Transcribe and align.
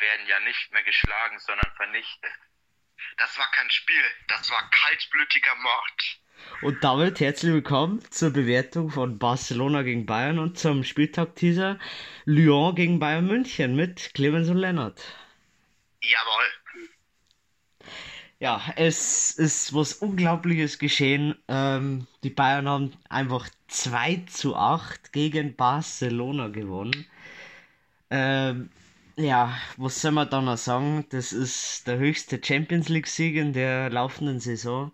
werden 0.00 0.26
ja 0.26 0.40
nicht 0.40 0.72
mehr 0.72 0.82
geschlagen, 0.82 1.38
sondern 1.38 1.70
vernichtet. 1.76 2.30
Das 3.16 3.38
war 3.38 3.50
kein 3.52 3.70
Spiel, 3.70 4.02
das 4.28 4.50
war 4.50 4.70
kaltblütiger 4.70 5.54
Mord. 5.56 6.20
Und 6.62 6.82
damit 6.84 7.20
herzlich 7.20 7.52
willkommen 7.52 8.02
zur 8.10 8.30
Bewertung 8.30 8.90
von 8.90 9.18
Barcelona 9.18 9.82
gegen 9.82 10.06
Bayern 10.06 10.38
und 10.38 10.58
zum 10.58 10.84
Spieltag-Teaser 10.84 11.78
Lyon 12.24 12.74
gegen 12.74 12.98
Bayern 12.98 13.26
München 13.26 13.76
mit 13.76 14.12
Clemens 14.14 14.48
und 14.48 14.56
Lennart. 14.56 15.02
Jawohl. 16.00 16.46
Ja, 18.38 18.72
es 18.76 19.32
ist 19.32 19.74
was 19.74 19.92
Unglaubliches 19.92 20.78
geschehen. 20.78 21.34
Ähm, 21.46 22.06
die 22.22 22.30
Bayern 22.30 22.68
haben 22.68 22.96
einfach 23.10 23.48
2 23.68 24.24
zu 24.28 24.56
8 24.56 25.12
gegen 25.12 25.56
Barcelona 25.56 26.48
gewonnen. 26.48 27.06
Ähm, 28.08 28.70
ja, 29.20 29.60
was 29.76 30.00
soll 30.00 30.12
man 30.12 30.30
da 30.30 30.40
noch 30.40 30.56
sagen? 30.56 31.06
Das 31.10 31.32
ist 31.32 31.86
der 31.86 31.98
höchste 31.98 32.40
Champions 32.42 32.88
League-Sieg 32.88 33.36
in 33.36 33.52
der 33.52 33.90
laufenden 33.90 34.40
Saison. 34.40 34.92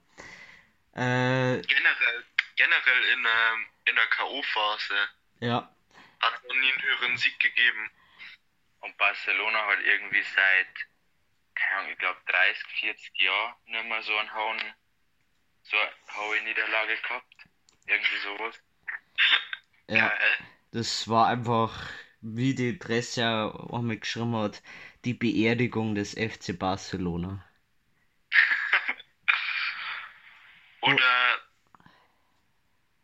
Äh, 0.94 1.60
Generell, 1.60 2.24
generell 2.56 3.02
in, 3.12 3.20
ähm, 3.20 3.66
in 3.86 3.94
der 3.94 4.06
K.O.-Phase 4.06 4.94
ja, 5.40 5.70
hat 6.20 6.34
es 6.34 6.42
noch 6.48 6.54
nie 6.56 6.72
einen 6.72 6.82
höheren 6.82 7.16
Sieg 7.16 7.38
gegeben. 7.38 7.90
Und 8.80 8.96
Barcelona 8.98 9.66
hat 9.66 9.78
irgendwie 9.84 10.22
seit, 10.22 10.88
keine 11.54 11.80
Ahnung, 11.80 11.92
ich 11.92 11.98
glaube 11.98 12.20
30, 12.26 12.64
40 12.80 13.20
Jahren 13.20 13.54
nicht 13.66 13.84
mehr 13.84 14.02
so 14.02 14.16
einen 14.16 14.32
Hauen, 14.32 14.60
so 15.64 15.76
eine 15.76 15.90
hohe 16.16 16.40
Niederlage 16.42 16.96
gehabt. 16.96 17.34
Irgendwie 17.86 18.18
sowas. 18.18 18.60
ja, 19.88 20.08
Geil. 20.08 20.38
das 20.72 21.08
war 21.08 21.28
einfach, 21.28 21.88
wie 22.34 22.54
die 22.54 22.72
Presse 22.72 23.20
ja 23.20 23.46
auch 23.46 23.82
mal 23.82 23.98
geschrieben 23.98 24.34
hat, 24.36 24.62
die 25.04 25.14
Beerdigung 25.14 25.94
des 25.94 26.14
FC 26.14 26.58
Barcelona. 26.58 27.44
Oder 30.80 31.40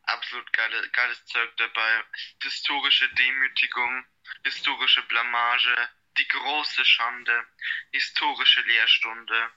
absolut 0.04 0.52
geile, 0.52 0.88
geiles 0.90 1.24
Zeug 1.26 1.56
dabei. 1.56 2.04
Historische 2.42 3.08
Demütigung, 3.14 4.04
historische 4.44 5.02
Blamage, 5.04 5.88
die 6.18 6.28
große 6.28 6.84
Schande, 6.84 7.44
historische 7.92 8.60
Lehrstunde. 8.62 9.50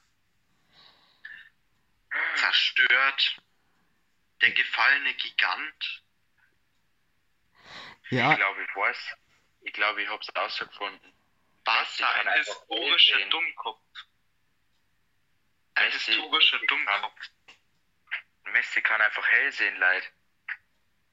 Zerstört. 2.35 3.41
Der 4.41 4.51
gefallene 4.51 5.13
Gigant. 5.15 6.03
Ja, 8.09 8.31
Ich 8.31 8.37
glaube, 8.37 8.63
ich 8.63 8.75
weiß. 8.75 9.17
Ich 9.65 9.73
glaube, 9.73 10.03
ich 10.03 10.07
hab's 10.09 10.27
rausgefunden. 10.35 11.01
Messi 11.65 12.03
Barca, 12.03 12.13
kann 12.13 12.27
ein 12.27 12.33
einfach 12.39 12.53
historischer 12.53 13.17
sehen. 13.17 13.29
Dummkopf. 13.31 13.81
Ein 15.73 15.89
Messi- 15.91 15.93
historischer 16.13 16.57
Messi 16.59 16.67
kann- 16.67 16.85
Dummkopf. 16.85 17.21
Messi 18.51 18.81
kann 18.83 19.01
einfach 19.01 19.27
hell 19.27 19.51
sehen, 19.51 19.75
leid. 19.77 20.11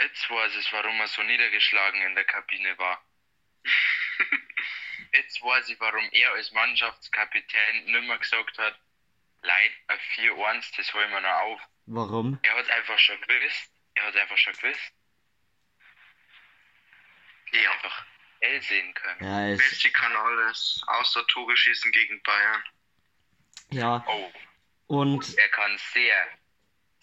Jetzt 0.01 0.29
weiß 0.29 0.55
ich, 0.57 0.71
warum 0.73 1.01
er 1.01 1.07
so 1.09 1.23
niedergeschlagen 1.23 2.03
in 2.03 2.15
der 2.15 2.25
Kabine 2.27 2.77
war. 2.77 3.03
Jetzt 5.15 5.41
weiß 5.43 5.69
ich, 5.71 5.81
warum 5.81 6.07
er 6.13 6.33
als 6.33 6.51
Mannschaftskapitän 6.53 7.85
nimmer 7.87 8.19
gesagt 8.19 8.59
hat, 8.59 8.79
leid, 9.41 9.73
ein 9.89 9.99
4-1, 10.17 10.77
das 10.77 10.93
holen 10.93 11.11
wir 11.11 11.21
noch 11.23 11.31
auf. 11.41 11.61
warum? 11.87 12.39
Er 12.43 12.55
hat 12.55 12.69
einfach 12.69 12.99
schon 12.99 13.19
gewusst. 13.23 13.73
Er 13.95 14.05
hat 14.05 14.17
einfach 14.17 14.37
schon 14.39 14.53
gewusst. 14.55 14.93
Ja. 17.53 17.71
Einfach 17.73 18.05
hell 18.43 18.63
sehen 18.63 18.93
können. 18.95 19.25
Ja, 19.25 19.49
es, 19.49 19.59
Messi 19.59 19.91
kann 19.91 20.15
alles, 20.15 20.83
außer 20.87 21.27
Tore 21.29 21.57
schießen 21.57 21.91
gegen 21.93 22.23
Bayern. 22.23 22.63
ja, 23.71 24.05
Oh, 24.09 24.33
und 24.87 25.39
er 25.39 25.49
kann 25.49 25.79
sehr, 25.93 26.27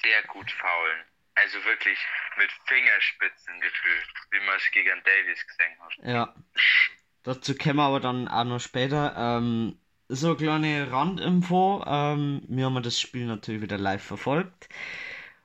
sehr 0.01 0.21
gut 0.23 0.51
faulen. 0.51 1.05
Also 1.35 1.64
wirklich 1.64 1.97
mit 2.37 2.52
Fingerspitzengefühl, 2.67 4.03
wie 4.31 4.39
man 4.45 4.58
es 4.58 4.71
gegen 4.71 5.02
Davis 5.03 5.47
gesehen 5.47 5.80
hat. 5.80 5.93
Ja, 6.03 6.36
dazu 7.23 7.55
kommen 7.55 7.77
wir 7.77 7.83
aber 7.83 7.99
dann 8.02 8.27
auch 8.27 8.43
noch 8.43 8.59
später. 8.59 9.15
Ähm, 9.17 9.80
so 10.09 10.30
eine 10.30 10.37
kleine 10.37 10.91
Randinfo. 10.91 11.83
Ähm, 11.87 12.43
wir 12.49 12.65
haben 12.65 12.83
das 12.83 12.99
Spiel 12.99 13.25
natürlich 13.25 13.61
wieder 13.61 13.77
live 13.77 14.03
verfolgt. 14.03 14.67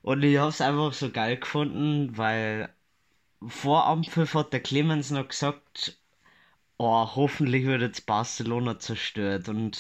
Und 0.02 0.22
ich 0.22 0.36
habe 0.38 0.48
es 0.50 0.60
einfach 0.60 0.92
so 0.92 1.10
geil 1.10 1.38
gefunden, 1.38 2.16
weil 2.19 2.73
vor 3.46 3.86
Ampfiff 3.86 4.34
hat 4.34 4.52
der 4.52 4.62
Clemens 4.62 5.10
noch 5.10 5.28
gesagt, 5.28 5.98
oh, 6.76 7.08
hoffentlich 7.14 7.66
wird 7.66 7.82
jetzt 7.82 8.06
Barcelona 8.06 8.78
zerstört. 8.78 9.48
Und 9.48 9.78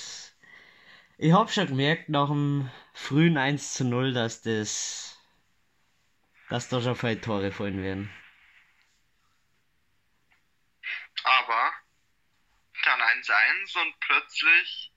ich 1.18 1.32
habe 1.32 1.50
schon 1.50 1.66
gemerkt 1.66 2.08
nach 2.08 2.28
dem 2.28 2.70
frühen 2.92 3.36
1 3.36 3.74
zu 3.74 3.84
0, 3.84 4.12
dass 4.12 4.42
das, 4.42 5.18
dass 6.48 6.68
da 6.68 6.80
schon 6.80 6.96
viele 6.96 7.20
Tore 7.20 7.52
fallen 7.52 7.82
werden. 7.82 8.10
Aber 11.24 11.70
dann 12.84 13.00
1-1 13.00 13.80
und 13.80 14.00
plötzlich 14.00 14.92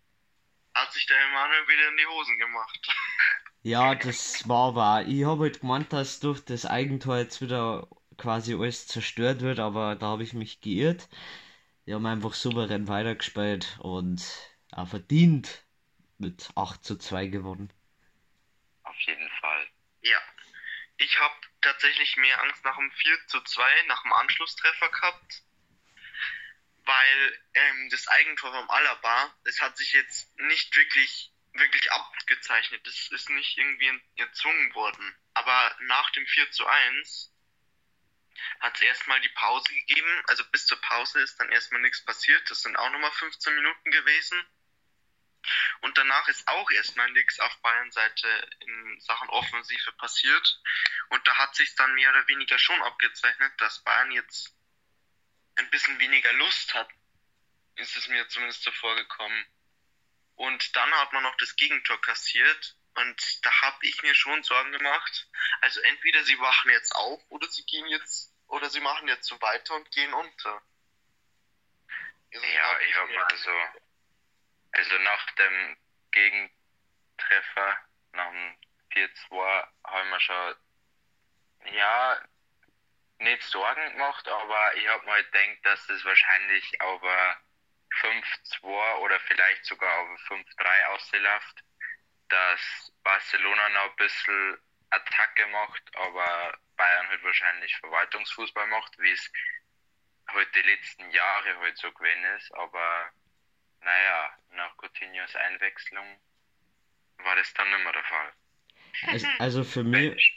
hat 0.74 0.91
sich 0.94 1.06
der 1.07 1.18
Emanuel 1.18 1.68
wieder 1.68 1.89
in 1.89 1.97
die 1.97 2.06
Hosen 2.06 2.38
gemacht. 2.38 2.88
Ja, 3.63 3.95
das 3.95 4.47
war 4.47 4.75
wahr. 4.75 5.03
Ich 5.06 5.25
habe 5.25 5.44
halt 5.44 5.62
gemeint, 5.62 5.91
dass 5.91 6.19
durch 6.19 6.44
das 6.45 6.66
Eigentor 6.66 7.18
jetzt 7.18 7.41
wieder 7.41 7.88
quasi 8.18 8.56
alles 8.56 8.88
zerstört 8.88 9.42
wird, 9.42 9.60
aber 9.60 9.96
da 9.96 10.08
habe 10.08 10.24
ich 10.24 10.34
mich 10.34 10.62
geirrt. 10.62 11.08
Die 11.86 11.94
haben 11.94 12.06
einfach 12.06 12.34
souverän 12.34 12.88
weitergespielt 12.88 13.78
und 13.80 14.22
auch 14.72 14.88
verdient 14.88 15.64
mit 16.18 16.50
8 16.56 16.84
zu 16.84 16.98
2 16.98 17.28
gewonnen. 17.28 17.72
Auf 18.84 19.00
jeden 19.02 19.30
Fall. 19.40 19.68
Ja. 20.02 20.20
Ich 20.98 21.20
habe 21.20 21.36
tatsächlich 21.62 22.18
mehr 22.18 22.42
Angst 22.42 22.64
nach 22.66 22.76
dem 22.76 22.92
4 22.92 23.28
zu 23.28 23.42
2, 23.42 23.84
nach 23.88 24.02
dem 24.04 24.14
Anschlusstreffer 24.14 24.90
gehabt. 24.90 25.44
Weil 26.84 27.40
ähm, 27.54 27.90
das 27.90 28.08
Eigentor 28.08 28.52
vom 28.54 28.70
Alaba, 28.70 29.34
das 29.44 29.60
hat 29.62 29.78
sich 29.78 29.94
jetzt 29.94 30.38
nicht 30.40 30.76
wirklich, 30.76 31.32
wirklich 31.54 31.92
abgezeichnet. 31.92 32.86
Das 32.88 33.12
ist 33.12 33.30
nicht 33.30 33.58
irgendwie 33.58 34.02
erzwungen 34.16 34.74
worden. 34.74 35.16
Aber 35.34 35.76
nach 35.82 36.10
dem 36.12 36.26
4 36.26 36.52
zu 36.52 36.66
1 36.66 37.34
hat 38.59 38.75
es 38.75 38.81
erstmal 38.81 39.20
die 39.22 39.30
Pause 39.30 39.74
gegeben. 39.74 40.24
Also 40.28 40.44
bis 40.52 40.66
zur 40.66 40.80
Pause 40.81 41.20
ist 41.22 41.40
dann 41.40 41.52
erstmal 41.52 41.81
nichts 41.81 42.03
passiert. 42.03 42.50
Das 42.50 42.62
sind 42.62 42.75
auch 42.75 42.90
nochmal 42.92 43.12
15 43.12 43.56
Minuten 43.56 43.92
gewesen. 43.92 44.46
Und 45.81 45.98
danach 45.98 46.28
ist 46.28 46.48
auch 46.48 46.70
erstmal 46.72 47.09
nichts 47.12 47.40
auf 47.40 47.58
Bayern 47.62 47.92
Seite 47.92 48.28
in 48.59 49.00
Sachen 49.00 49.30
Offensive 49.30 49.92
passiert. 49.94 50.62
Und 51.09 51.25
da 51.25 51.38
hat 51.38 51.56
sich 51.56 51.74
dann 51.75 51.94
mehr 51.96 52.09
oder 52.09 52.28
weniger 52.28 52.58
schon 52.59 52.81
abgezeichnet, 52.84 53.53
dass 53.58 53.84
Bayern 53.84 54.12
jetzt 54.12 54.56
ein 55.56 55.69
bisschen 55.69 56.00
weniger 56.00 56.34
Lust 56.34 56.74
hat. 56.74 56.90
Ist 57.75 57.96
es 57.96 58.08
mir 58.08 58.28
zumindest 58.28 58.64
so 58.64 58.72
vorgekommen. 58.72 59.46
Und 60.36 60.75
dann 60.75 60.92
hat 60.96 61.14
man 61.14 61.24
noch 61.24 61.36
das 61.38 61.56
Gegentor 61.56 62.00
kassiert. 62.02 62.77
Und 62.97 63.46
da 63.46 63.62
habe 63.62 63.78
ich 63.85 64.02
mir 64.02 64.16
schon 64.16 64.41
Sorgen 64.41 64.72
gemacht. 64.72 65.30
Also 65.62 65.80
entweder 65.81 66.24
sie 66.24 66.40
wachen 66.40 66.72
jetzt 66.72 66.96
auf 66.96 67.22
oder 67.30 67.47
sie 67.47 67.63
gehen 67.66 67.85
jetzt 67.88 68.34
oder 68.47 68.69
sie 68.72 68.80
machen 68.80 69.08
jetzt 69.08 69.28
so 69.28 69.40
weiter 69.40 69.75
und 69.75 69.91
gehen 69.91 70.12
unter. 70.13 70.62
Also 72.34 72.46
Ja, 72.47 72.80
ich 72.80 72.96
habe 72.96 73.13
mal 73.13 73.38
so, 73.38 73.52
also 74.72 74.97
nach 75.00 75.31
dem 75.31 75.78
Gegentreffer, 76.12 77.78
nach 78.13 78.31
dem 78.31 78.57
4-2, 78.94 79.68
haben 79.84 80.09
wir 80.09 80.19
schon, 80.19 80.56
ja, 81.74 82.22
nicht 83.19 83.44
Sorgen 83.44 83.91
gemacht, 83.91 84.28
aber 84.28 84.75
ich 84.75 84.88
habe 84.88 85.06
mal 85.06 85.24
gedacht, 85.24 85.59
dass 85.63 85.86
das 85.86 86.03
wahrscheinlich 86.03 86.81
auf 86.81 87.03
ein 87.03 87.38
5-2 88.02 88.96
oder 88.97 89.19
vielleicht 89.19 89.66
sogar 89.66 90.00
auf 90.00 90.10
ein 90.10 90.45
5-3 90.45 90.86
ausläuft, 90.88 91.63
dass 92.29 92.94
Barcelona 93.03 93.69
noch 93.69 93.89
ein 93.89 93.95
bisschen 93.97 94.57
Attacke 94.89 95.47
macht, 95.47 95.83
aber 95.95 96.57
Bayern 96.75 97.07
halt 97.07 97.24
wahrscheinlich 97.24 97.75
Verwaltungsfußball 97.77 98.68
macht, 98.68 98.97
wie 99.00 99.12
es 99.12 99.31
halt 100.27 100.56
die 100.56 100.62
letzten 100.62 101.09
Jahre 101.12 101.57
halt 101.59 101.77
so 101.77 101.91
gewesen 101.91 102.24
ist, 102.38 102.53
aber 102.53 103.12
naja, 103.81 104.31
nach 104.51 104.75
Coutinhos 104.77 105.35
Einwechslung 105.35 106.19
war 107.24 107.35
das 107.35 107.53
dann 107.53 107.69
nicht 107.69 107.83
mehr 107.83 107.94
der 107.94 108.03
Fall. 108.03 108.33
Also, 109.07 109.27
also 109.39 109.63
für 109.63 109.83
mich, 109.83 110.35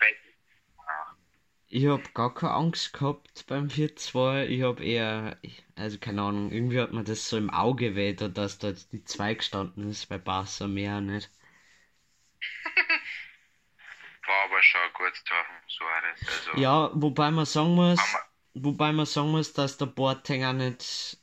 ich 1.72 1.87
habe 1.87 2.02
gar 2.14 2.34
keine 2.34 2.52
Angst 2.52 2.92
gehabt 2.92 3.46
beim 3.46 3.69
4-2. 3.69 4.46
Ich 4.46 4.62
habe 4.62 4.84
eher, 4.84 5.38
also 5.76 5.98
keine 5.98 6.22
Ahnung, 6.22 6.50
irgendwie 6.50 6.81
hat 6.81 6.92
man 6.92 7.04
das 7.04 7.28
so 7.28 7.37
im 7.38 7.50
Auge 7.50 7.96
weiter, 7.96 8.28
dass 8.28 8.58
da 8.58 8.69
jetzt 8.69 8.92
die 8.92 9.04
2 9.04 9.34
gestanden 9.34 9.88
ist 9.88 10.06
bei 10.06 10.19
Barca 10.19 10.66
mehr 10.66 11.00
nicht. 11.00 11.31
War 14.31 14.44
aber 14.44 14.62
schon 14.62 14.81
ein 14.82 14.93
gutes 14.94 15.25
Tor 15.25 15.44
von 15.44 15.56
Suarez. 15.69 16.21
Also, 16.29 16.53
Ja, 16.61 16.91
wobei 16.94 17.31
man 17.31 17.44
sagen 17.47 17.75
muss, 17.75 17.99
wobei 18.55 18.93
man 18.93 19.06
sagen 19.06 19.31
muss, 19.31 19.53
dass 19.53 19.77
der 19.79 19.87
Boateng 19.87 20.44
auch 20.44 20.53
nicht 20.53 21.19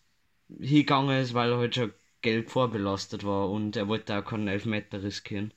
hingegangen 0.60 1.22
ist, 1.22 1.34
weil 1.34 1.52
er 1.52 1.58
halt 1.60 1.76
schon 1.76 1.94
gelb 2.22 2.50
vorbelastet 2.52 3.26
war 3.26 3.50
und 3.50 3.76
er 3.76 3.88
wollte 3.88 4.18
auch 4.18 4.26
keinen 4.26 4.48
Elfmeter 4.48 5.04
riskieren. 5.04 5.54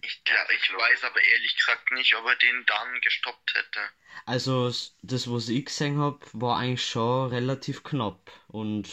Ich, 0.00 0.22
ja, 0.28 0.48
ich 0.50 0.72
weiß 0.72 1.02
aber 1.04 1.20
ehrlich 1.20 1.56
gesagt 1.56 1.90
nicht, 1.92 2.14
ob 2.14 2.26
er 2.26 2.36
den 2.36 2.64
dann 2.66 3.00
gestoppt 3.00 3.54
hätte. 3.54 3.90
Also 4.26 4.70
das, 5.02 5.30
was 5.30 5.48
ich 5.48 5.66
gesehen 5.66 5.98
habe, 5.98 6.18
war 6.32 6.58
eigentlich 6.58 6.84
schon 6.84 7.28
relativ 7.30 7.82
knapp 7.84 8.30
und 8.48 8.88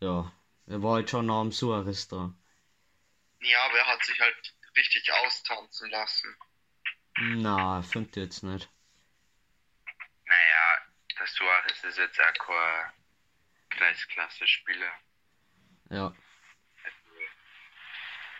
ja, 0.00 0.32
er 0.66 0.82
war 0.82 0.94
halt 0.96 1.10
schon 1.10 1.26
nah 1.26 1.40
am 1.40 1.52
Suarez 1.52 2.08
dran. 2.08 2.36
Ja, 3.42 3.66
aber 3.66 3.76
er 3.78 3.86
hat 3.88 4.02
sich 4.04 4.18
halt 4.20 4.54
richtig 4.74 5.12
austanzen 5.12 5.90
lassen. 5.90 6.34
Na, 7.18 7.82
finde 7.82 8.10
ich 8.10 8.16
jetzt 8.16 8.42
nicht. 8.42 8.70
Naja, 10.24 10.78
der 11.18 11.26
Suarez 11.26 11.84
ist 11.84 11.98
jetzt 11.98 12.20
auch 12.20 12.46
kein 12.46 12.92
Kreisklasse-Spieler. 13.70 14.92
Ja. 15.90 16.14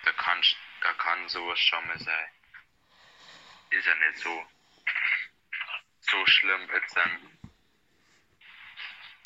Da 0.04 0.12
kann, 0.12 0.42
da 0.82 0.92
kann 0.94 1.28
sowas 1.28 1.60
schon 1.60 1.86
mal 1.86 1.98
sein. 1.98 2.28
Ist 3.70 3.86
ja 3.86 3.94
nicht 3.94 4.18
so, 4.18 4.46
so 6.00 6.26
schlimm 6.26 6.68
jetzt 6.72 6.96
dann. 6.96 7.38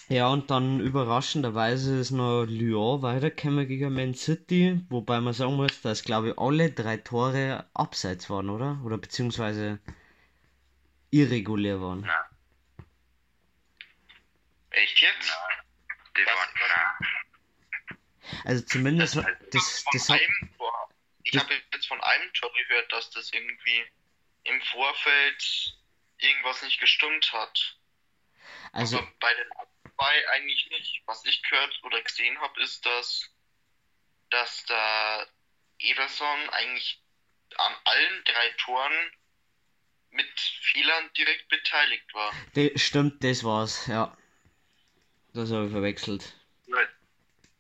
Ja, 0.09 0.29
und 0.29 0.51
dann 0.53 0.79
überraschenderweise 0.79 1.99
ist 1.99 2.13
noch 2.13 2.45
Lyon 2.45 3.03
weitergekommen 3.03 3.67
gegen 3.67 3.93
Man 3.93 4.15
City, 4.15 4.81
wobei 4.89 5.21
man 5.21 5.35
sagen 5.35 5.55
muss, 5.57 5.81
dass 5.83 6.05
glaube 6.05 6.29
ich 6.31 6.39
alle 6.39 6.71
drei 6.71 6.97
Tore 6.99 7.69
abseits 7.75 8.31
waren, 8.31 8.49
oder? 8.49 8.81
Oder 8.85 8.99
beziehungsweise 8.99 9.81
irregulär 11.11 11.81
waren. 11.81 12.03
Nein, 12.03 12.11
Echt 14.71 15.01
jetzt? 15.01 15.29
nein. 15.29 15.65
Die 16.17 16.23
Was- 16.25 16.37
waren, 16.37 16.49
nein. 16.61 18.41
Also 18.45 18.65
zumindest 18.65 19.17
Also, 19.17 19.29
das, 19.53 19.83
Von 19.83 19.91
das 19.93 20.09
hat, 20.09 20.21
einem 20.21 20.51
Tor. 20.57 20.89
Ich 21.25 21.33
das- 21.33 21.43
habe 21.43 21.55
jetzt 21.73 21.87
von 21.89 22.01
einem 22.01 22.33
Tor 22.33 22.51
gehört, 22.53 22.93
dass 22.93 23.11
das 23.11 23.33
irgendwie 23.33 23.83
im 24.45 24.61
Vorfeld 24.63 25.77
irgendwas 26.19 26.63
nicht 26.63 26.79
gestimmt 26.81 27.33
hat. 27.33 27.77
also 28.73 28.99
aber 28.99 29.09
bei 29.21 29.35
den 29.35 29.47
zwei 29.97 30.29
eigentlich 30.31 30.69
nicht. 30.71 31.03
Was 31.07 31.25
ich 31.25 31.43
gehört 31.43 31.79
oder 31.83 32.01
gesehen 32.03 32.39
habe, 32.41 32.61
ist, 32.61 32.85
dass, 32.87 33.31
dass 34.31 34.65
da 34.67 35.27
Ederson 35.79 36.51
eigentlich 36.51 37.03
an 37.57 37.75
allen 37.85 38.25
drei 38.25 38.49
Toren 38.59 39.11
mit 40.11 40.41
Fehlern 40.41 41.11
direkt 41.17 41.49
beteiligt 41.49 42.15
war. 42.15 42.33
de, 42.55 42.77
stimmt, 42.79 43.23
das 43.23 43.45
war's, 43.45 43.87
ja. 43.87 44.17
Das 45.35 45.51
habe 45.51 45.67
ich 45.67 45.73
verwechselt. 45.73 46.35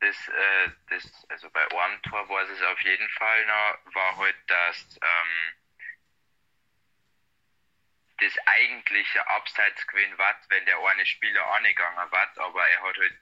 Das, 0.00 0.28
äh, 0.28 0.70
das, 0.90 1.26
also 1.30 1.50
bei 1.50 1.66
einem 1.68 2.02
Tor 2.02 2.28
war 2.28 2.42
es 2.48 2.62
auf 2.62 2.80
jeden 2.82 3.08
Fall 3.10 3.46
noch, 3.46 3.94
war 3.94 4.16
halt, 4.18 4.36
dass 4.46 4.98
ähm, 5.02 5.54
das 8.18 8.32
eigentliche 8.46 9.26
Abseitsgewinn 9.28 10.16
war, 10.18 10.34
wenn 10.48 10.64
der 10.66 10.78
eine 10.78 11.04
Spieler 11.06 11.44
angegangen 11.54 12.10
war, 12.10 12.30
aber 12.38 12.68
er 12.68 12.82
hat 12.82 12.96
halt 12.96 13.18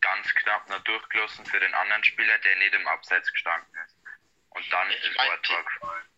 ganz 0.00 0.34
knapp 0.36 0.68
noch 0.68 0.82
durchgelassen 0.84 1.44
für 1.46 1.60
den 1.60 1.74
anderen 1.74 2.04
Spieler, 2.04 2.38
der 2.38 2.56
nicht 2.56 2.74
im 2.74 2.88
Abseits 2.88 3.30
gestanden 3.32 3.74
ist. 3.84 3.96
Und 4.50 4.72
dann 4.72 4.90
Ich 4.90 4.96
ist 5.04 5.16
das 5.18 5.26
meinte- 5.26 5.42
Tor 5.42 5.64
gefallen. 5.64 6.08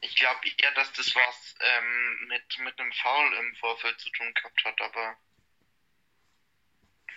Ich 0.00 0.16
glaube 0.16 0.40
eher, 0.58 0.72
dass 0.72 0.92
das 0.92 1.14
was 1.14 1.54
ähm, 1.60 2.26
mit, 2.28 2.58
mit 2.58 2.78
einem 2.78 2.92
Foul 2.92 3.34
im 3.38 3.56
Vorfeld 3.56 3.98
zu 4.00 4.10
tun 4.10 4.32
gehabt 4.34 4.64
hat, 4.64 4.80
aber 4.82 5.16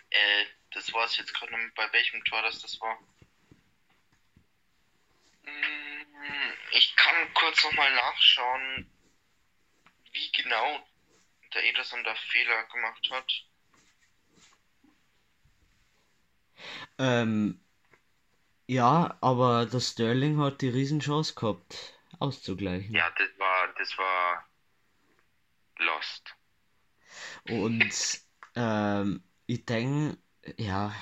äh, 0.09 0.45
das 0.71 0.91
weiß 0.93 1.11
ich 1.13 1.17
jetzt 1.19 1.33
gerade 1.33 1.71
bei 1.75 1.91
welchem 1.91 2.23
Tor 2.25 2.41
das 2.43 2.61
das 2.61 2.79
war. 2.79 2.97
Mm, 5.43 6.53
Ich 6.71 6.95
kann 6.95 7.33
kurz 7.33 7.63
nochmal 7.63 7.93
nachschauen, 7.93 8.89
wie 10.17 10.31
genau 10.31 10.85
der 11.53 11.63
Ederson 11.63 12.03
da 12.03 12.13
Fehler 12.15 12.63
gemacht 12.65 13.09
hat. 13.11 13.31
Ähm, 16.97 17.61
ja, 18.65 19.17
aber 19.21 19.65
der 19.65 19.79
Sterling 19.79 20.39
hat 20.39 20.61
die 20.61 20.69
Riesenchance 20.69 21.35
gehabt, 21.35 21.99
auszugleichen. 22.19 22.93
Ja, 22.93 23.09
das 23.11 23.29
war, 23.37 23.73
das 23.77 23.97
war 23.97 24.47
lost. 25.77 26.35
Und 27.49 28.21
ähm, 28.55 29.23
ich 29.45 29.65
denke, 29.65 30.17
ja, 30.57 30.93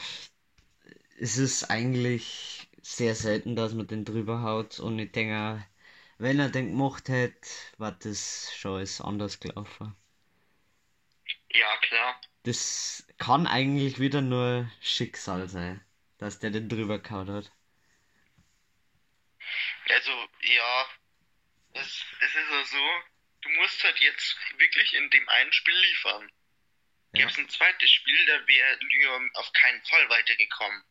es 1.18 1.38
ist 1.38 1.64
eigentlich 1.72 2.70
sehr 2.82 3.16
selten, 3.16 3.56
dass 3.56 3.74
man 3.74 3.88
den 3.88 4.06
drüber 4.06 4.42
haut. 4.42 4.80
Und 4.80 5.00
ich 5.00 5.12
denke, 5.12 5.66
wenn 6.18 6.40
er 6.40 6.50
den 6.50 6.70
gemacht 6.70 7.10
hätte, 7.10 7.48
war 7.78 7.92
das 7.92 8.54
schon 8.56 8.78
alles 8.78 9.02
anders 9.02 9.40
gelaufen. 9.40 9.96
Ja, 11.50 11.78
klar. 11.78 12.22
Das 12.44 13.08
kann 13.18 13.48
eigentlich 13.48 14.00
wieder 14.00 14.22
nur 14.22 14.70
Schicksal 14.82 15.50
sein, 15.50 15.84
dass 16.18 16.40
der 16.40 16.52
den 16.52 16.70
drüber 16.70 17.00
gehauen 17.00 17.32
hat. 17.32 17.52
Also, 19.90 20.12
ja, 20.42 20.88
es, 21.74 22.04
es 22.22 22.36
ist 22.36 22.52
ja 22.52 22.66
so, 22.66 22.90
du 23.42 23.50
musst 23.50 23.84
halt 23.84 24.00
jetzt 24.00 24.38
wirklich 24.58 24.94
in 24.94 25.10
dem 25.10 25.30
einen 25.30 25.54
Spiel 25.54 25.76
liefern. 25.76 26.32
Ja. 27.14 27.20
Gäbe 27.20 27.32
es 27.32 27.38
ein 27.38 27.50
zweites 27.50 27.92
Spiel, 27.92 28.26
da 28.26 28.48
wäre 28.48 28.78
Lyon 28.80 29.32
auf 29.36 29.52
keinen 29.54 29.84
Fall 29.86 30.10
weitergekommen. 30.10 30.84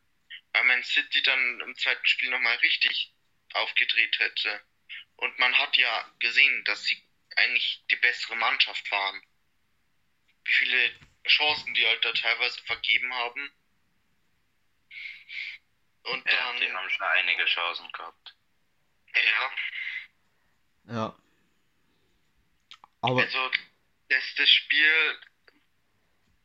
Weil 0.53 0.63
Man 0.63 0.83
City 0.83 1.21
dann 1.21 1.61
im 1.61 1.75
zweiten 1.75 2.05
Spiel 2.05 2.29
nochmal 2.29 2.55
richtig 2.57 3.13
aufgedreht 3.53 4.17
hätte. 4.19 4.61
Und 5.17 5.37
man 5.39 5.57
hat 5.57 5.77
ja 5.77 6.11
gesehen, 6.19 6.63
dass 6.65 6.83
sie 6.83 7.01
eigentlich 7.35 7.83
die 7.89 7.95
bessere 7.97 8.35
Mannschaft 8.35 8.89
waren. 8.91 9.21
Wie 10.43 10.53
viele 10.53 10.99
Chancen 11.27 11.73
die 11.73 11.85
halt 11.85 12.03
da 12.05 12.11
teilweise 12.13 12.61
vergeben 12.63 13.13
haben. 13.13 13.51
Und 16.03 16.25
Ja, 16.29 16.35
dann, 16.37 16.59
die 16.59 16.71
haben 16.71 16.89
schon 16.89 17.05
einige 17.07 17.45
Chancen 17.45 17.91
gehabt. 17.91 18.35
ja, 19.15 19.51
Ja. 20.93 21.19
Aber 23.01 23.21
Also, 23.21 23.51
das, 24.09 24.23
das 24.35 24.49
Spiel, 24.49 25.19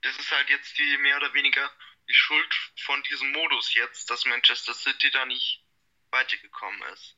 das 0.03 0.19
ist 0.19 0.31
halt 0.31 0.49
jetzt 0.49 0.79
die 0.79 0.97
mehr 0.99 1.17
oder 1.17 1.33
weniger 1.35 1.71
die 2.09 2.15
Schuld 2.15 2.55
von 2.85 3.03
diesem 3.05 3.33
Modus 3.33 3.75
jetzt, 3.75 4.11
dass 4.11 4.25
Manchester 4.25 4.75
City 4.75 5.11
da 5.11 5.25
nicht 5.27 5.63
weitergekommen 6.11 6.83
ist. 6.95 7.17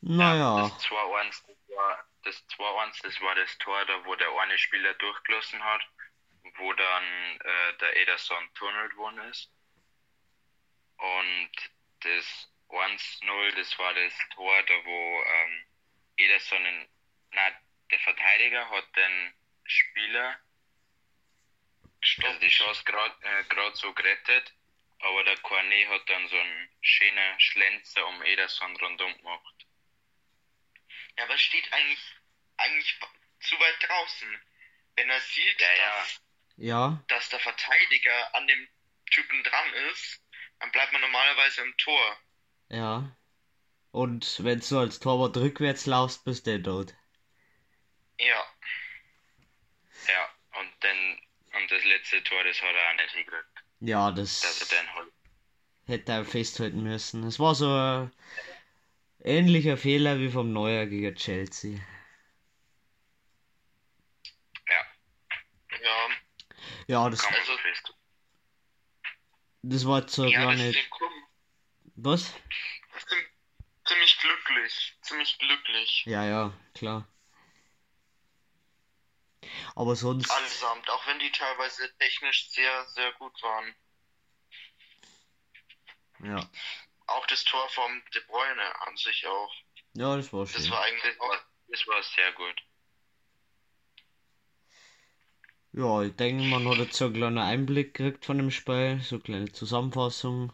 Naja, 0.00 0.68
Das 0.68 0.86
2-1, 0.86 1.46
das 1.46 1.76
war 1.76 2.04
das 2.22 2.48
2-1, 2.48 3.02
das 3.02 3.20
war 3.20 3.34
das 3.34 3.58
Tor, 3.58 3.84
da 3.86 4.04
wo 4.04 4.14
der 4.16 4.28
eine 4.40 4.58
Spieler 4.58 4.94
durchgelassen 4.94 5.62
hat, 5.62 5.82
wo 6.56 6.72
dann 6.72 7.04
äh, 7.40 7.76
der 7.80 7.96
Ederson 7.96 8.54
tunnelt 8.54 8.96
worden 8.96 9.18
ist. 9.30 9.50
Und 10.96 11.50
das 12.00 12.52
1-0, 12.68 13.56
das 13.56 13.78
war 13.78 13.94
das 13.94 14.12
Tor, 14.34 14.62
da 14.62 14.74
wo 14.84 15.22
ähm, 15.24 15.64
Ederson, 16.16 16.64
in, 16.64 16.88
na, 17.32 17.50
der 17.90 18.00
Verteidiger 18.00 18.68
hat 18.70 18.96
den 18.96 19.34
Spieler, 19.64 20.38
also 22.22 22.38
die 22.40 22.48
Chance 22.48 22.84
gerade 22.84 23.14
äh, 23.22 23.44
grad 23.44 23.76
so 23.76 23.92
gerettet, 23.92 24.54
aber 25.00 25.24
der 25.24 25.36
Cornet 25.38 25.88
hat 25.88 26.08
dann 26.08 26.28
so 26.28 26.36
einen 26.36 26.70
schönen 26.80 27.40
Schlenzer 27.40 28.06
um 28.06 28.22
Ederson 28.22 28.76
rundum 28.76 29.16
gemacht. 29.16 29.59
Ja, 31.20 31.24
aber 31.26 31.34
es 31.34 31.42
steht 31.42 31.70
eigentlich, 31.70 32.00
eigentlich 32.56 32.98
zu 33.40 33.54
weit 33.60 33.76
draußen. 33.86 34.40
Wenn 34.96 35.10
er 35.10 35.20
sieht, 35.20 35.60
Ja, 35.60 35.98
dass, 36.00 36.20
ja, 36.56 37.04
dass 37.08 37.28
der 37.28 37.40
Verteidiger 37.40 38.34
an 38.34 38.46
dem 38.46 38.68
Typen 39.10 39.42
dran 39.44 39.74
ist, 39.92 40.22
dann 40.60 40.72
bleibt 40.72 40.92
man 40.92 41.02
normalerweise 41.02 41.60
im 41.60 41.76
Tor. 41.76 42.16
ja. 42.70 43.14
Und 43.92 44.42
wenn 44.44 44.60
du 44.60 44.78
als 44.78 44.98
Torwart 44.98 45.36
rückwärts 45.36 45.84
laufst, 45.84 46.24
bist 46.24 46.46
du 46.46 46.62
tot. 46.62 46.94
Ja, 48.18 48.42
Ja, 50.08 50.28
und 50.58 50.72
dann, 50.80 51.18
und 51.60 51.70
das 51.70 51.84
letzte 51.84 52.22
Tor, 52.24 52.42
das 52.44 52.62
hat 52.62 52.74
er 52.74 52.90
auch 52.90 52.94
nicht 52.96 53.12
hingekriegt, 53.14 53.64
Ja, 53.80 54.10
dass 54.10 54.42
er 54.42 54.60
das 54.60 54.68
den 54.68 54.88
hätte 55.86 56.12
er 56.12 56.24
festhalten 56.24 56.82
müssen. 56.82 57.24
Es 57.24 57.38
war 57.38 57.54
so 57.54 57.68
ein 57.68 58.10
ähnlicher 59.22 59.76
Fehler 59.76 60.18
wie 60.18 60.30
vom 60.30 60.52
Neuer 60.52 60.86
gegen 60.86 61.14
Chelsea. 61.14 61.78
Ja, 64.68 65.78
ja. 65.82 66.08
Ja, 66.86 67.10
das, 67.10 67.24
Also- 67.24 67.56
das 69.62 69.86
war 69.86 70.06
eine 70.06 70.30
Ja, 70.32 70.46
Kunden 70.90 71.22
Was? 71.96 72.32
ziem- 73.06 73.26
ziemlich 73.86 74.18
glücklich. 74.18 74.98
Ziemlich 75.02 75.38
glücklich. 75.38 76.04
Ja, 76.06 76.24
ja, 76.24 76.52
klar. 76.74 77.06
Aber 79.74 79.96
sonst. 79.96 80.30
Allesamt, 80.30 80.88
auch 80.90 81.06
wenn 81.06 81.18
die 81.18 81.30
teilweise 81.32 81.90
technisch 81.98 82.48
sehr, 82.50 82.86
sehr 82.88 83.12
gut 83.12 83.40
waren. 83.42 83.74
Ja. 86.22 86.50
Auch 87.10 87.26
das 87.26 87.44
Tor 87.44 87.68
vom 87.70 88.02
De 88.14 88.22
Bruyne 88.26 88.80
an 88.86 88.96
sich 88.96 89.26
auch. 89.26 89.52
Ja, 89.94 90.16
das 90.16 90.32
war 90.32 90.46
schön. 90.46 90.62
Das 90.62 90.70
war 90.70 90.82
eigentlich 90.82 91.18
war, 91.18 91.38
das 91.68 91.86
war 91.86 92.02
sehr 92.02 92.32
gut. 92.32 92.54
Ja, 95.72 96.02
ich 96.02 96.14
denke, 96.14 96.44
man 96.44 96.68
hat 96.68 96.78
jetzt 96.78 96.94
so 96.94 97.06
einen 97.06 97.14
kleinen 97.14 97.38
Einblick 97.38 97.94
gekriegt 97.94 98.24
von 98.24 98.38
dem 98.38 98.50
Spiel, 98.50 99.00
so 99.02 99.16
eine 99.16 99.22
kleine 99.22 99.52
Zusammenfassung. 99.52 100.52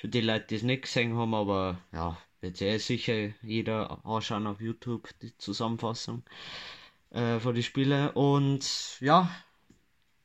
Für 0.00 0.08
die 0.08 0.20
Leute, 0.20 0.46
die 0.48 0.54
es 0.56 0.62
nicht 0.62 0.82
gesehen 0.82 1.16
haben, 1.16 1.34
aber 1.34 1.82
ja, 1.92 2.16
wird 2.40 2.60
ja 2.60 2.68
eh 2.68 2.78
sicher 2.78 3.32
jeder 3.42 4.04
anschauen 4.04 4.46
auf 4.46 4.60
YouTube, 4.60 5.08
die 5.20 5.36
Zusammenfassung 5.38 6.22
äh, 7.10 7.40
von 7.40 7.54
den 7.54 7.62
Spielen. 7.62 8.10
Und 8.10 9.00
ja, 9.00 9.30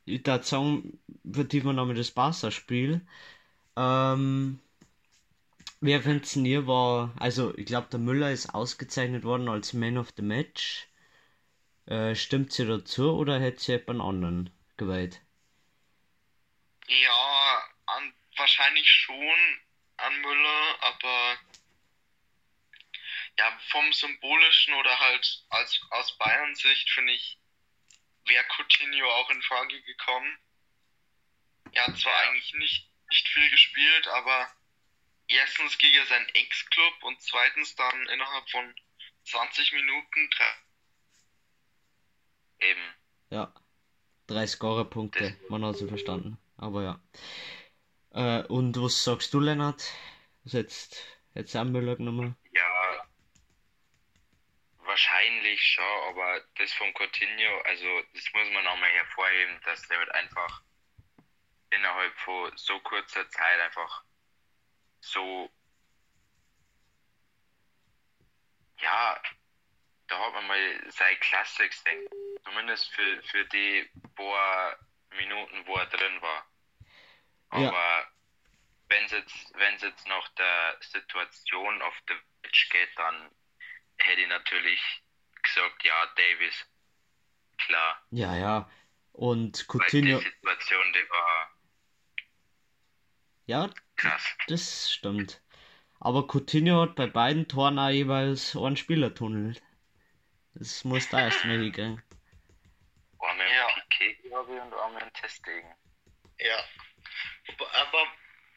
ich 0.04 0.26
würde 0.26 0.44
sagen, 0.44 0.98
vertiefen 1.30 1.68
wir 1.68 1.72
nochmal 1.72 1.94
das 1.94 2.10
Barca-Spiel. 2.10 3.00
Ähm, 3.76 4.60
wer 5.84 6.02
findet 6.02 6.34
ihr 6.36 6.66
war, 6.66 7.14
also 7.20 7.56
ich 7.58 7.66
glaube, 7.66 7.88
der 7.90 8.00
Müller 8.00 8.30
ist 8.30 8.54
ausgezeichnet 8.54 9.24
worden 9.24 9.48
als 9.50 9.74
Man 9.74 9.98
of 9.98 10.08
the 10.16 10.22
Match. 10.22 10.88
Äh, 11.86 12.14
stimmt 12.14 12.52
sie 12.52 12.66
dazu 12.66 13.14
oder 13.14 13.38
hätte 13.38 13.60
sie 13.60 13.72
jemand 13.72 14.00
anderen 14.00 14.50
gewählt? 14.78 15.20
Ja, 16.86 17.62
an, 17.84 18.14
wahrscheinlich 18.36 18.90
schon 18.90 19.60
an 19.98 20.20
Müller, 20.22 20.76
aber 20.80 21.36
ja, 23.38 23.58
vom 23.68 23.92
symbolischen 23.92 24.72
oder 24.74 24.98
halt 24.98 25.44
als, 25.50 25.80
aus 25.90 26.16
Bayern 26.16 26.54
Sicht 26.54 26.88
finde 26.90 27.12
ich, 27.12 27.38
wäre 28.24 28.44
Coutinho 28.56 29.06
auch 29.06 29.30
in 29.30 29.42
Frage 29.42 29.82
gekommen. 29.82 30.38
Er 31.72 31.88
hat 31.88 31.98
zwar 31.98 32.16
eigentlich 32.20 32.54
nicht, 32.54 32.90
nicht 33.10 33.28
viel 33.28 33.50
gespielt, 33.50 34.08
aber 34.08 34.50
erstens 35.28 35.78
gegen 35.78 36.04
seinen 36.06 36.28
Ex-Club 36.30 37.02
und 37.02 37.20
zweitens 37.20 37.74
dann 37.74 38.06
innerhalb 38.08 38.48
von 38.50 38.74
20 39.24 39.72
Minuten 39.72 40.30
drei 40.30 40.54
Eben. 42.60 42.94
Ja. 43.30 43.54
Drei 44.26 44.46
Scorer-Punkte, 44.46 45.36
man 45.50 45.64
hat 45.64 45.76
sie 45.76 45.88
verstanden. 45.88 46.38
Aber 46.56 46.82
ja. 46.82 47.00
Äh, 48.12 48.46
und 48.46 48.80
was 48.80 49.04
sagst 49.04 49.34
du, 49.34 49.40
Lennart? 49.40 49.92
Was 50.44 50.54
jetzt, 50.54 51.04
jetzt 51.34 51.54
auch 51.56 51.64
Müller 51.64 51.96
genommen? 51.96 52.36
Ja, 52.52 52.74
wahrscheinlich 54.94 55.60
schon, 55.60 55.84
aber 56.08 56.40
das 56.56 56.72
von 56.74 56.92
Coutinho, 56.94 57.60
also 57.64 58.02
das 58.14 58.24
muss 58.32 58.50
man 58.52 58.64
nochmal 58.64 58.90
hervorheben, 58.90 59.60
dass 59.64 59.82
der 59.88 59.98
halt 59.98 60.12
einfach 60.12 60.62
innerhalb 61.70 62.14
von 62.20 62.56
so 62.56 62.78
kurzer 62.80 63.28
Zeit 63.28 63.60
einfach 63.60 64.04
so, 65.04 65.50
ja, 68.80 69.20
da 70.08 70.18
hat 70.18 70.32
man 70.34 70.46
mal 70.46 70.90
seine 70.90 71.16
Klasse 71.18 71.68
gesehen. 71.68 72.08
Zumindest 72.44 72.92
für, 72.94 73.22
für 73.22 73.44
die 73.46 73.90
paar 74.14 74.78
Minuten, 75.16 75.66
wo 75.66 75.74
er 75.74 75.86
drin 75.86 76.22
war. 76.22 76.46
Ja. 77.52 77.68
Aber 77.68 78.06
wenn 78.88 79.04
es 79.04 79.12
jetzt, 79.12 79.54
wenn's 79.54 79.82
jetzt 79.82 80.06
nach 80.08 80.28
der 80.30 80.76
Situation 80.80 81.82
auf 81.82 81.94
der 82.08 82.16
Pitch 82.42 82.70
geht, 82.70 82.90
dann 82.96 83.30
hätte 83.98 84.22
ich 84.22 84.28
natürlich 84.28 84.80
gesagt, 85.42 85.84
ja, 85.84 86.06
Davis. 86.16 86.66
Klar. 87.58 88.02
Ja, 88.10 88.36
ja. 88.36 88.70
Und 89.12 89.58
Weil 89.68 89.80
Coutinho. 89.80 90.18
die 90.18 90.24
Situation, 90.24 90.92
die 90.92 91.08
war 91.08 91.53
Ja, 93.46 93.70
krass. 93.96 94.22
das 94.48 94.92
stimmt. 94.92 95.40
Aber 96.00 96.26
Coutinho 96.26 96.82
hat 96.82 96.96
bei 96.96 97.06
beiden 97.06 97.48
Toren 97.48 97.78
auch 97.78 97.88
jeweils 97.90 98.56
einen 98.56 98.76
Spieler 98.76 99.14
tunnelt. 99.14 99.62
Das 100.54 100.84
muss 100.84 101.08
da 101.08 101.20
erst 101.20 101.44
mal 101.44 101.58
hinkriegen. 101.58 102.02
Einmal 103.18 103.46
Ja. 103.50 103.66
Piquet, 103.88 104.14
glaube 104.28 104.54
ich, 104.54 104.60
und 104.60 104.72
einmal 104.74 105.02
ein 105.02 105.12
Testegen. 105.14 105.74
Ja. 106.38 106.58
Aber- 107.48 107.74
Aber 107.74 108.06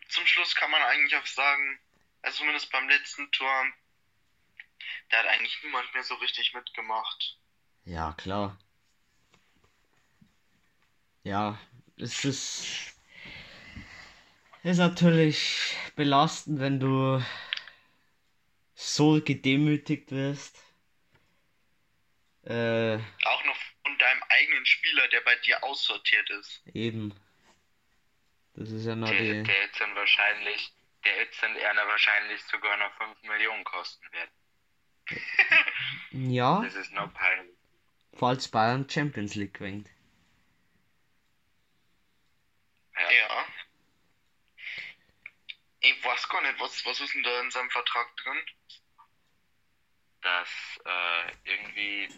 zum 0.10 0.26
Schluss 0.26 0.56
kann 0.56 0.72
man 0.72 0.82
eigentlich 0.82 1.16
auch 1.16 1.26
sagen, 1.26 1.80
also 2.22 2.40
zumindest 2.40 2.72
beim 2.72 2.88
letzten 2.90 3.32
Tor, 3.32 3.66
da 5.10 5.18
hat 5.20 5.28
eigentlich 5.28 5.58
niemand 5.64 5.94
mehr 5.94 6.04
so 6.04 6.16
richtig 6.16 6.54
mitgemacht. 6.54 7.38
Ja, 7.86 8.14
klar. 8.14 8.58
Ja, 11.24 11.58
es 11.98 12.24
ist, 12.26 12.97
ist 14.64 14.78
natürlich 14.78 15.76
belastend, 15.96 16.60
wenn 16.60 16.80
du 16.80 17.24
so 18.76 19.22
gedemütigt 19.22 20.12
wirst. 20.12 20.62
Äh, 22.44 22.96
Auch 23.26 23.44
noch 23.46 23.56
von 23.84 23.98
deinem 23.98 24.24
eigenen 24.30 24.66
Spieler, 24.66 25.08
der 25.10 25.22
bei 25.22 25.36
dir 25.38 25.64
aussortiert 25.64 26.30
ist. 26.32 26.62
eben. 26.74 27.14
Das 28.54 28.72
ist 28.72 28.86
ja 28.86 28.96
noch 28.96 29.10
Der, 29.10 29.20
die. 29.20 29.44
der 29.44 29.62
jetzt 29.64 29.80
dann 29.80 29.94
wahrscheinlich, 29.96 30.74
der 31.06 31.16
jetzt 31.18 31.42
dann 31.44 31.56
eher 31.56 31.76
wahrscheinlich 31.76 32.42
sogar 32.44 32.76
noch 32.78 32.92
5 32.98 33.22
Millionen 33.24 33.64
kosten 33.64 34.06
wird. 34.12 34.30
Ja, 36.12 36.62
Das 36.64 36.76
ist 36.76 36.92
noch 36.94 37.14
peinlich. 37.14 37.56
falls 38.14 38.48
Bayern 38.48 38.90
Champions 38.90 39.36
League 39.36 39.54
gewinnt. 39.56 39.90
Ja. 42.96 43.12
Ja. 43.12 43.46
Ich 45.80 46.04
weiß 46.04 46.30
gar 46.30 46.42
nicht, 46.42 46.60
was, 46.60 46.86
was 46.86 47.00
ist 47.00 47.14
denn 47.14 47.24
da 47.24 47.40
in 47.42 47.52
seinem 47.52 47.70
Vertrag 47.70 48.16
drin? 48.18 48.42
dass 50.22 50.80
äh, 50.84 51.32
irgendwie 51.46 52.10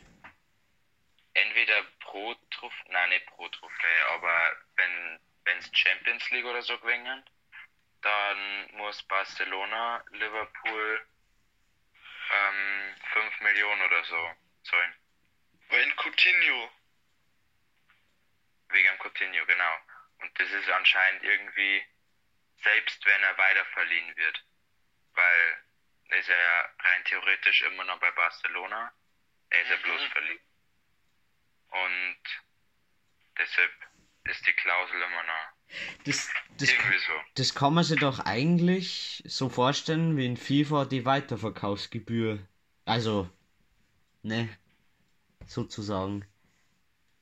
entweder 1.34 1.84
pro 2.00 2.34
Trophäe, 2.52 2.92
nein, 2.92 3.10
nicht 3.10 3.26
pro 3.28 3.48
Trophäe, 3.50 4.10
aber 4.10 4.56
wenn 4.78 5.20
wenn's 5.46 5.70
Champions 5.74 6.30
League 6.32 6.46
oder 6.46 6.62
so 6.62 6.78
gewinnen, 6.80 7.24
dann 8.02 8.72
muss 8.78 9.04
Barcelona 9.04 10.04
Liverpool 10.12 11.08
ähm, 12.32 12.96
5 13.14 13.42
Millionen 13.42 13.82
oder 13.82 14.04
so 14.06 14.32
zahlen. 14.64 14.96
Weil 15.70 15.92
Coutinho. 15.96 16.72
Wegen 18.70 18.98
Coutinho, 19.00 19.46
genau. 19.46 19.78
Und 20.22 20.40
das 20.40 20.50
ist 20.52 20.70
anscheinend 20.70 21.24
irgendwie, 21.24 21.84
selbst 22.64 23.06
wenn 23.06 23.24
er 23.24 23.38
weiter 23.38 23.66
verliehen 23.74 24.16
wird, 24.18 24.44
weil 25.14 26.20
ist 26.20 26.30
er 26.30 26.38
ja 26.38 26.62
rein 26.80 27.04
theoretisch 27.06 27.62
immer 27.62 27.84
noch 27.86 28.00
bei 28.00 28.12
Barcelona. 28.12 28.92
Er 29.50 29.62
ist 29.62 29.70
ja 29.70 29.78
Mhm. 29.78 29.82
bloß 29.84 30.02
verliehen. 30.12 30.40
Und 31.72 32.18
deshalb 33.38 33.72
ist 34.26 34.46
die 34.48 34.54
Klausel 34.54 35.02
immer 35.02 35.24
noch 35.24 35.54
Das, 36.04 36.30
das, 36.58 36.70
irgendwie 36.70 37.00
so. 37.00 37.14
das 37.36 37.56
kann 37.56 37.74
man 37.74 37.84
sich 37.84 38.00
doch 38.00 38.20
eigentlich 38.20 39.24
so 39.26 39.50
vorstellen 39.50 40.18
wie 40.18 40.26
in 40.26 40.38
FIFA 40.38 40.86
die 40.86 41.06
Weiterverkaufsgebühr. 41.06 42.40
Also, 42.86 43.30
ne, 44.24 44.50
sozusagen. 45.48 46.26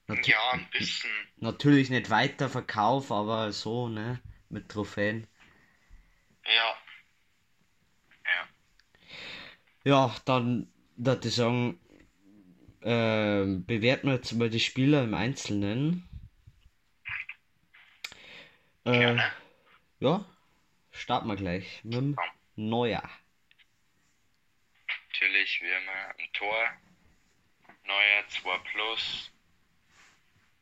Natu 0.08 0.32
Ja, 0.32 0.52
ein 0.52 0.70
bisschen. 0.72 1.12
Natürlich 1.40 1.90
nicht 1.90 2.10
Weiterverkauf, 2.10 3.12
aber 3.12 3.52
so, 3.52 3.90
ne, 3.90 4.22
mit 4.50 4.70
Trophäen. 4.70 5.28
Ja. 6.46 6.76
Ja. 8.26 8.48
Ja, 9.84 10.16
dann 10.26 10.72
würde 10.96 11.28
ich 11.28 11.36
sagen, 11.36 11.80
ähm, 12.82 13.66
bewerten 13.66 14.08
wir 14.08 14.16
jetzt 14.16 14.34
mal 14.34 14.50
die 14.50 14.60
Spieler 14.60 15.04
im 15.04 15.14
Einzelnen. 15.14 16.08
Äh, 18.86 19.00
Gerne. 19.00 19.32
ja, 20.00 20.26
starten 20.92 21.28
wir 21.28 21.36
gleich 21.36 21.84
mit 21.84 21.96
dem 21.96 22.18
Neuer. 22.56 23.04
Natürlich 24.88 25.62
wie 25.62 25.68
immer 25.68 26.16
ein 26.18 26.34
Tor. 26.34 26.70
Neuer 27.86 28.28
2 28.28 28.58
plus. 28.72 29.32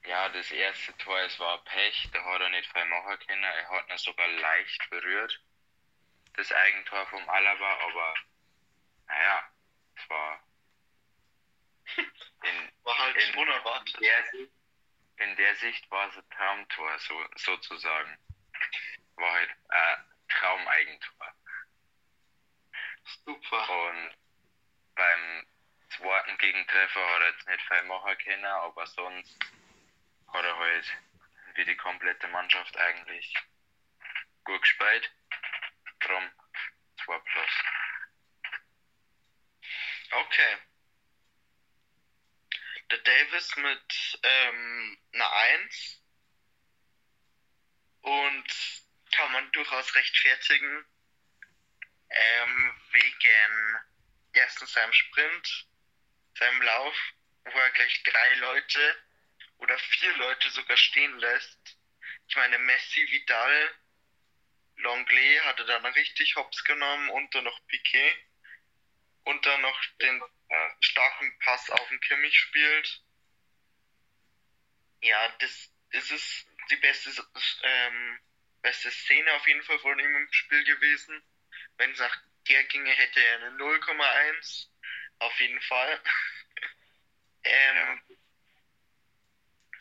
Ja, 0.07 0.29
das 0.29 0.51
erste 0.51 0.95
Tor, 0.97 1.17
es 1.21 1.39
war 1.39 1.63
Pech, 1.63 2.09
da 2.13 2.23
hat 2.23 2.41
er 2.41 2.49
nicht 2.49 2.71
viel 2.71 2.85
machen 2.85 3.17
können. 3.27 3.43
Er 3.43 3.69
hat 3.69 3.89
ihn 3.89 3.97
sogar 3.97 4.27
leicht 4.27 4.89
berührt. 4.89 5.41
Das 6.33 6.51
Eigentor 6.51 7.05
vom 7.07 7.27
Alaba, 7.29 7.73
aber 7.79 8.13
naja, 9.07 9.49
es 9.95 10.09
war 10.09 10.39
in, 11.97 12.71
War 12.83 12.97
halt 12.97 13.15
In- 13.17 13.35
unerwartet. 13.35 14.01
der 14.01 14.23
Sicht, 14.25 14.51
in 15.17 15.35
der 15.37 15.55
Sicht 15.55 15.89
war 15.91 16.09
es 16.09 16.17
ein 16.17 16.29
Traumtor, 16.31 16.99
so, 16.99 17.25
sozusagen. 17.35 18.17
War 19.15 19.31
halt 19.31 19.49
ein 19.69 20.05
Traumeigentor. 20.27 21.33
Super. 23.25 23.69
Und 23.87 24.15
beim 24.95 25.45
zweiten 25.89 26.37
Gegentreffer 26.37 27.07
hat 27.13 27.21
er 27.21 27.29
jetzt 27.29 27.47
nicht 27.47 27.61
viel 27.67 27.83
machen 27.83 28.17
können, 28.17 28.45
aber 28.45 28.85
sonst 28.87 29.39
oder 30.39 30.57
halt 30.57 30.97
wie 31.55 31.65
die 31.65 31.77
komplette 31.77 32.27
Mannschaft 32.27 32.75
eigentlich 32.77 33.33
gut 34.43 34.61
gespielt. 34.61 35.11
Drum 35.99 36.31
2 37.05 37.19
plus. 37.19 37.51
Okay. 40.11 40.57
Der 42.91 42.99
Davis 42.99 43.55
mit 43.55 44.19
ähm, 44.23 44.97
einer 45.13 45.31
1 45.31 46.01
und 48.01 48.45
kann 49.11 49.31
man 49.31 49.51
durchaus 49.53 49.95
rechtfertigen 49.95 50.85
ähm, 52.09 52.81
wegen 52.91 53.79
erstens 54.33 54.73
seinem 54.73 54.93
Sprint, 54.93 55.67
seinem 56.37 56.61
Lauf, 56.61 56.95
wo 57.45 57.57
er 57.57 57.71
gleich 57.71 58.03
drei 58.03 58.35
Leute 58.35 59.04
oder 59.65 59.79
vier 59.79 60.15
Leute 60.17 60.49
sogar 60.51 60.77
stehen 60.77 61.17
lässt. 61.17 61.77
Ich 62.27 62.35
meine, 62.35 62.59
Messi, 62.59 63.01
Vidal, 63.09 63.75
Longley 64.75 65.39
hatte 65.43 65.65
dann 65.65 65.83
richtig 65.85 66.35
hops 66.35 66.63
genommen 66.65 67.09
und 67.09 67.33
dann 67.33 67.45
noch 67.45 67.67
Piquet 67.67 68.15
und 69.23 69.43
dann 69.43 69.61
noch 69.61 69.85
den 70.01 70.21
äh, 70.49 70.69
starken 70.81 71.39
Pass 71.39 71.71
auf 71.71 71.87
den 71.89 71.99
Kimmich 72.01 72.37
spielt. 72.37 73.01
Ja, 75.01 75.29
das, 75.39 75.71
das 75.93 76.11
ist 76.11 76.47
die 76.69 76.75
beste, 76.75 77.09
ähm, 77.63 78.19
beste 78.61 78.91
Szene 78.91 79.33
auf 79.33 79.47
jeden 79.47 79.63
Fall 79.63 79.79
von 79.79 79.97
ihm 79.97 80.15
im 80.15 80.31
Spiel 80.31 80.63
gewesen. 80.63 81.23
Wenn 81.77 81.91
es 81.91 81.99
nach 81.99 82.21
der 82.47 82.63
ginge, 82.65 82.91
hätte 82.91 83.19
er 83.19 83.35
eine 83.37 83.57
0,1. 83.57 84.67
Auf 85.17 85.39
jeden 85.39 85.61
Fall. 85.61 86.01
ähm, 87.43 88.14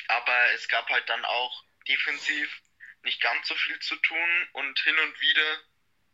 aber 0.09 0.53
es 0.53 0.69
gab 0.69 0.89
halt 0.91 1.09
dann 1.09 1.25
auch 1.25 1.65
defensiv 1.89 2.63
nicht 3.03 3.21
ganz 3.21 3.49
so 3.49 3.55
viel 3.55 3.79
zu 3.81 3.97
tun 3.97 4.49
und 4.53 4.79
hin 4.81 4.99
und 4.99 5.21
wieder 5.21 5.61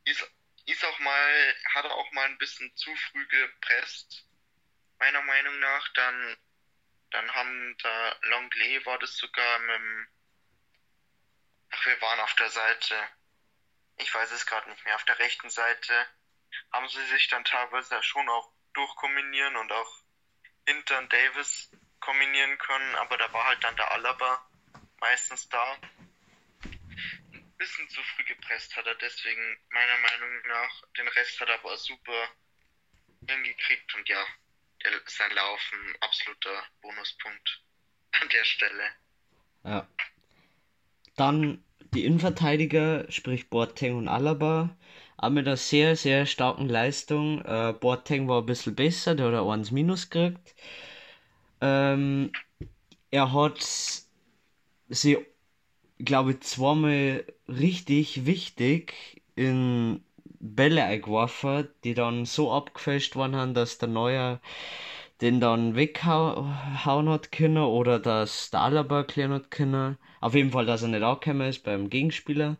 ist, 0.04 0.28
ist 0.66 0.84
auch 0.84 0.98
mal, 0.98 1.54
hat 1.74 1.84
er 1.84 1.94
auch 1.94 2.10
mal 2.12 2.26
ein 2.26 2.38
bisschen 2.38 2.74
zu 2.76 2.94
früh 2.94 3.26
gepresst, 3.26 4.26
meiner 4.98 5.22
Meinung 5.22 5.58
nach. 5.60 5.88
Dann, 5.94 6.36
dann 7.10 7.34
haben 7.34 7.76
da 7.78 8.18
Longley 8.22 8.84
war 8.86 8.98
das 8.98 9.16
sogar 9.16 9.58
mit 9.60 9.76
dem, 9.76 10.08
ach, 11.70 11.86
wir 11.86 12.00
waren 12.00 12.20
auf 12.20 12.34
der 12.34 12.50
Seite, 12.50 13.08
ich 13.96 14.12
weiß 14.12 14.30
es 14.32 14.46
gerade 14.46 14.68
nicht 14.70 14.84
mehr, 14.84 14.96
auf 14.96 15.04
der 15.04 15.18
rechten 15.18 15.50
Seite 15.50 16.06
haben 16.72 16.88
sie 16.88 17.04
sich 17.06 17.28
dann 17.28 17.44
teilweise 17.44 18.02
schon 18.02 18.28
auch 18.28 18.52
durchkombinieren 18.72 19.56
und 19.56 19.72
auch 19.72 20.02
hinter 20.66 21.02
Davis 21.02 21.70
kombinieren 22.00 22.58
können, 22.58 22.94
aber 22.96 23.16
da 23.16 23.32
war 23.32 23.46
halt 23.46 23.62
dann 23.62 23.76
der 23.76 23.90
Alaba 23.92 24.44
meistens 25.00 25.48
da. 25.48 25.76
Ein 27.32 27.54
bisschen 27.58 27.88
zu 27.88 28.00
früh 28.02 28.24
gepresst 28.24 28.76
hat 28.76 28.86
er 28.86 28.94
deswegen 28.96 29.58
meiner 29.70 29.98
Meinung 29.98 30.46
nach. 30.48 30.82
Den 30.96 31.08
Rest 31.08 31.40
hat 31.40 31.48
er 31.48 31.58
aber 31.60 31.76
super 31.76 32.28
hingekriegt 33.26 33.94
und 33.94 34.08
ja, 34.08 34.24
der, 34.84 34.92
sein 35.06 35.30
Laufen 35.34 35.78
absoluter 36.00 36.62
Bonuspunkt 36.80 37.62
an 38.20 38.28
der 38.30 38.44
Stelle. 38.44 38.84
Ja. 39.64 39.88
Dann 41.16 41.62
die 41.92 42.04
Innenverteidiger, 42.04 43.10
sprich 43.10 43.50
Boateng 43.50 43.96
und 43.96 44.08
Alaba, 44.08 44.76
auch 45.16 45.30
mit 45.30 45.46
einer 45.46 45.56
sehr, 45.56 45.96
sehr 45.96 46.24
starken 46.24 46.68
Leistung. 46.68 47.44
Äh, 47.44 47.74
Boateng 47.78 48.28
war 48.28 48.40
ein 48.40 48.46
bisschen 48.46 48.74
besser, 48.74 49.14
der 49.14 49.26
hat 49.26 49.34
ein 49.34 49.50
1 49.50 49.70
Minus 49.70 50.08
gekriegt. 50.08 50.54
Ähm, 51.60 52.32
er 53.10 53.32
hat 53.32 53.62
sie, 54.88 55.18
glaube 55.98 56.32
ich, 56.32 56.40
zweimal 56.40 57.24
richtig 57.48 58.26
wichtig 58.26 59.22
in 59.36 60.02
Bälle 60.40 60.84
eingeworfen, 60.84 61.68
die 61.84 61.94
dann 61.94 62.24
so 62.24 62.52
abgefälscht 62.52 63.16
worden 63.16 63.36
haben, 63.36 63.54
dass 63.54 63.78
der 63.78 63.88
Neuer 63.88 64.40
den 65.20 65.40
dann 65.40 65.76
weghauen 65.76 67.08
hat 67.10 67.32
können 67.32 67.58
oder 67.58 67.98
dass 67.98 68.50
der 68.50 68.62
Alaba 68.62 68.98
erklären 68.98 69.32
hat 69.32 69.50
können. 69.50 69.98
Auf 70.20 70.34
jeden 70.34 70.50
Fall, 70.50 70.66
dass 70.66 70.82
er 70.82 70.88
nicht 70.88 71.02
angekommen 71.02 71.48
ist 71.48 71.62
beim 71.62 71.90
Gegenspieler. 71.90 72.56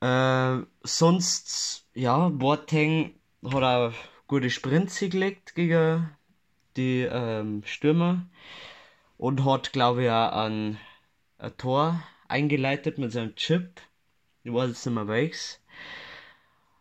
Äh, 0.00 0.58
sonst, 0.82 1.86
ja, 1.94 2.28
Boateng 2.28 3.14
hat 3.44 3.62
auch 3.62 3.92
gute 4.26 4.50
Sprints 4.50 4.98
gelegt 5.00 5.54
gegen 5.54 6.10
die 6.76 7.02
ähm, 7.02 7.62
Stürmer 7.64 8.26
und 9.18 9.44
hat, 9.44 9.72
glaube 9.72 10.04
ich, 10.04 10.10
auch 10.10 10.32
ein, 10.32 10.78
ein 11.38 11.56
Tor 11.56 12.02
eingeleitet 12.28 12.98
mit 12.98 13.12
seinem 13.12 13.34
Chip. 13.36 13.80
Ich 14.44 14.52
weiß 14.52 14.68
jetzt 14.68 14.86
nicht 14.86 14.94
mehr 14.94 15.08
welches. 15.08 15.60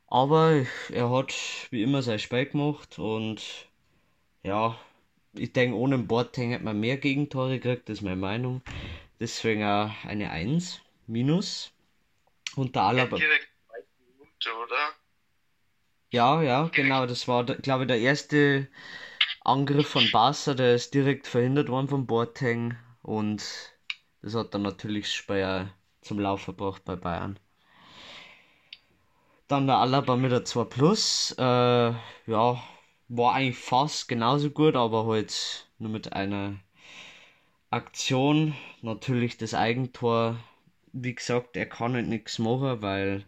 Aber 0.07 0.65
er 0.89 1.09
hat 1.09 1.33
wie 1.71 1.83
immer 1.83 2.01
sein 2.01 2.19
Spiel 2.19 2.45
gemacht 2.45 2.99
und 2.99 3.67
ja, 4.43 4.77
ich 5.33 5.51
denke, 5.51 5.75
ohne 5.75 5.97
Boateng 5.97 6.51
hätte 6.51 6.63
man 6.63 6.79
mehr 6.79 6.97
Gegentore 6.97 7.59
gekriegt, 7.59 7.89
das 7.89 7.97
ist 7.97 8.03
meine 8.03 8.15
Meinung. 8.15 8.61
Deswegen 9.19 9.63
auch 9.63 9.91
eine 10.05 10.29
1 10.29 10.81
minus. 11.07 11.71
Und 12.55 12.75
der 12.75 12.83
Alaba. 12.83 13.17
Direkt 13.17 13.49
Minute, 14.45 14.49
oder? 14.63 14.93
Ja, 16.11 16.41
ja, 16.41 16.69
genau, 16.73 17.05
das 17.05 17.27
war, 17.27 17.43
glaube 17.43 17.83
ich, 17.83 17.87
der 17.87 17.99
erste 17.99 18.67
Angriff 19.45 19.87
von 19.87 20.09
Barca, 20.11 20.53
der 20.53 20.75
ist 20.75 20.93
direkt 20.93 21.27
verhindert 21.27 21.69
worden 21.69 21.87
von 21.87 22.07
Boateng 22.07 22.75
und 23.01 23.43
das 24.21 24.33
hat 24.33 24.53
dann 24.53 24.63
natürlich 24.63 25.11
Speyer 25.11 25.69
zum 26.01 26.19
Lauf 26.19 26.45
gebracht 26.47 26.83
bei 26.83 26.95
Bayern. 26.95 27.39
Dann 29.47 29.67
der 29.67 29.77
Alaba 29.77 30.15
mit 30.15 30.31
der 30.31 30.45
2 30.45 30.63
Plus, 30.63 31.35
äh, 31.37 31.43
ja, 31.43 32.63
war 33.07 33.33
eigentlich 33.33 33.57
fast 33.57 34.07
genauso 34.07 34.49
gut, 34.49 34.75
aber 34.75 35.05
halt 35.05 35.67
nur 35.77 35.91
mit 35.91 36.13
einer 36.13 36.55
Aktion. 37.69 38.55
Natürlich 38.81 39.37
das 39.37 39.53
Eigentor. 39.53 40.37
Wie 40.93 41.13
gesagt, 41.13 41.55
er 41.55 41.67
kann 41.67 41.93
halt 41.93 42.07
nichts 42.07 42.39
machen, 42.39 42.81
weil 42.81 43.25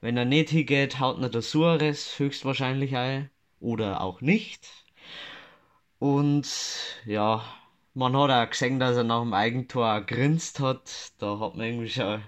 wenn 0.00 0.16
er 0.16 0.24
nicht 0.24 0.50
hingeht, 0.50 0.98
haut 0.98 1.20
nicht 1.20 1.34
der 1.34 1.42
Suarez 1.42 2.18
höchstwahrscheinlich 2.18 2.96
ein. 2.96 3.30
Oder 3.60 4.00
auch 4.00 4.20
nicht. 4.20 4.81
Und 6.02 6.48
ja, 7.06 7.44
man 7.94 8.16
hat 8.16 8.30
auch 8.30 8.50
gesehen, 8.50 8.80
dass 8.80 8.96
er 8.96 9.04
nach 9.04 9.20
dem 9.22 9.32
Eigentor 9.34 9.94
auch 9.94 10.04
grinst 10.04 10.58
hat. 10.58 11.12
Da 11.18 11.38
hat 11.38 11.54
man 11.54 11.64
irgendwie 11.64 11.90
schon 11.90 12.24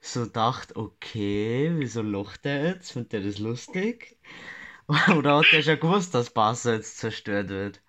so 0.00 0.22
gedacht, 0.26 0.76
okay, 0.76 1.72
wieso 1.74 2.02
lacht 2.02 2.46
er 2.46 2.68
jetzt? 2.68 2.92
Findet 2.92 3.14
er 3.14 3.20
das 3.22 3.40
lustig? 3.40 4.16
Oder 5.16 5.38
hat 5.38 5.52
er 5.52 5.62
schon 5.64 5.80
gewusst, 5.80 6.14
dass 6.14 6.30
Barca 6.30 6.72
jetzt 6.74 6.98
zerstört 6.98 7.48
wird? 7.48 7.80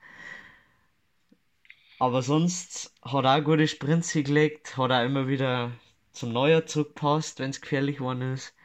Aber 1.99 2.23
sonst 2.23 2.91
hat 3.03 3.23
er 3.25 3.37
auch 3.37 3.43
gute 3.43 3.67
Sprints 3.67 4.13
gelegt, 4.13 4.75
hat 4.75 4.89
er 4.89 5.05
immer 5.05 5.27
wieder 5.27 5.71
zum 6.13 6.33
Neuer 6.33 6.65
zurückpasst, 6.65 7.37
wenn 7.37 7.51
es 7.51 7.61
gefährlich 7.61 7.97
geworden 7.97 8.33
ist. 8.33 8.55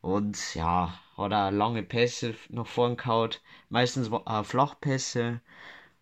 Und 0.00 0.54
ja, 0.54 0.98
hat 1.18 1.32
er 1.32 1.50
lange 1.50 1.82
Pässe 1.82 2.34
nach 2.48 2.66
vorn 2.66 2.96
gehauen, 2.96 3.32
meistens 3.68 4.10
auch 4.10 4.46
Flachpässe. 4.46 5.42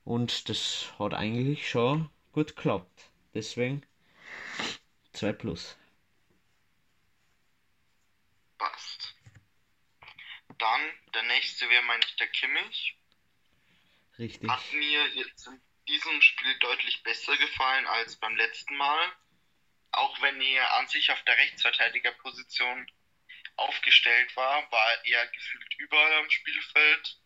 Und 0.05 0.49
das 0.49 0.93
hat 0.99 1.15
eigentlich 1.15 1.69
schon 1.69 2.11
gut 2.33 2.57
geklappt. 2.57 3.11
Deswegen 3.35 3.87
2 5.13 5.33
plus. 5.33 5.77
Passt. 8.59 9.15
Dann 10.59 10.81
der 11.15 11.23
nächste 11.25 11.69
wäre 11.69 11.83
mein 11.85 12.01
der 12.19 12.29
Kimmich. 12.29 12.97
Richtig. 14.19 14.51
Hat 14.51 14.73
mir 14.73 15.07
jetzt 15.15 15.47
in 15.47 15.61
diesem 15.89 16.21
Spiel 16.21 16.59
deutlich 16.59 17.03
besser 17.03 17.37
gefallen 17.37 17.87
als 17.87 18.17
beim 18.17 18.37
letzten 18.37 18.77
Mal. 18.77 19.13
Auch 19.93 20.21
wenn 20.23 20.41
er 20.41 20.77
an 20.77 20.89
sich 20.89 21.11
auf 21.11 21.23
der 21.25 21.37
Rechtsverteidigerposition 21.37 22.91
aufgestellt 23.57 24.37
war, 24.37 24.71
war 24.71 25.05
er 25.05 25.27
gefühlt 25.29 25.75
überall 25.79 26.15
am 26.15 26.31
Spielfeld. 26.31 27.19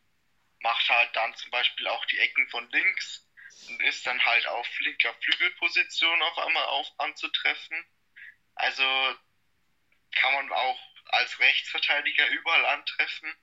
Macht 0.65 0.89
halt 0.89 1.15
dann 1.15 1.37
zum 1.37 1.51
Beispiel 1.51 1.87
auch 1.89 2.07
die 2.07 2.19
Ecken 2.19 2.49
von 2.49 2.71
links 2.71 3.29
und 3.69 3.83
ist 3.83 4.07
dann 4.07 4.25
halt 4.25 4.47
auf 4.47 4.67
linker 4.81 5.13
Flügelposition 5.13 6.23
auf 6.23 6.39
einmal 6.39 6.65
auf 6.65 6.89
anzutreffen. 6.97 7.85
Also 8.55 8.83
kann 10.13 10.33
man 10.33 10.51
auch 10.53 10.81
als 11.05 11.39
Rechtsverteidiger 11.39 12.27
überall 12.29 12.65
antreffen 12.65 13.37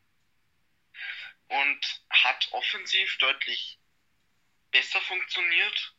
und 1.47 2.01
hat 2.10 2.47
offensiv 2.53 3.15
deutlich 3.19 3.77
besser 4.71 4.99
funktioniert 5.01 5.93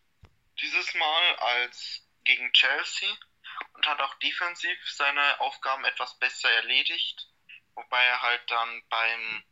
dieses 0.59 0.93
Mal 0.95 1.37
als 1.37 2.05
gegen 2.25 2.53
Chelsea 2.53 3.17
und 3.75 3.87
hat 3.87 4.01
auch 4.01 4.15
defensiv 4.15 4.77
seine 4.91 5.39
Aufgaben 5.39 5.85
etwas 5.85 6.19
besser 6.19 6.51
erledigt, 6.51 7.29
wobei 7.75 8.03
er 8.03 8.23
halt 8.23 8.51
dann 8.51 8.83
beim 8.89 9.45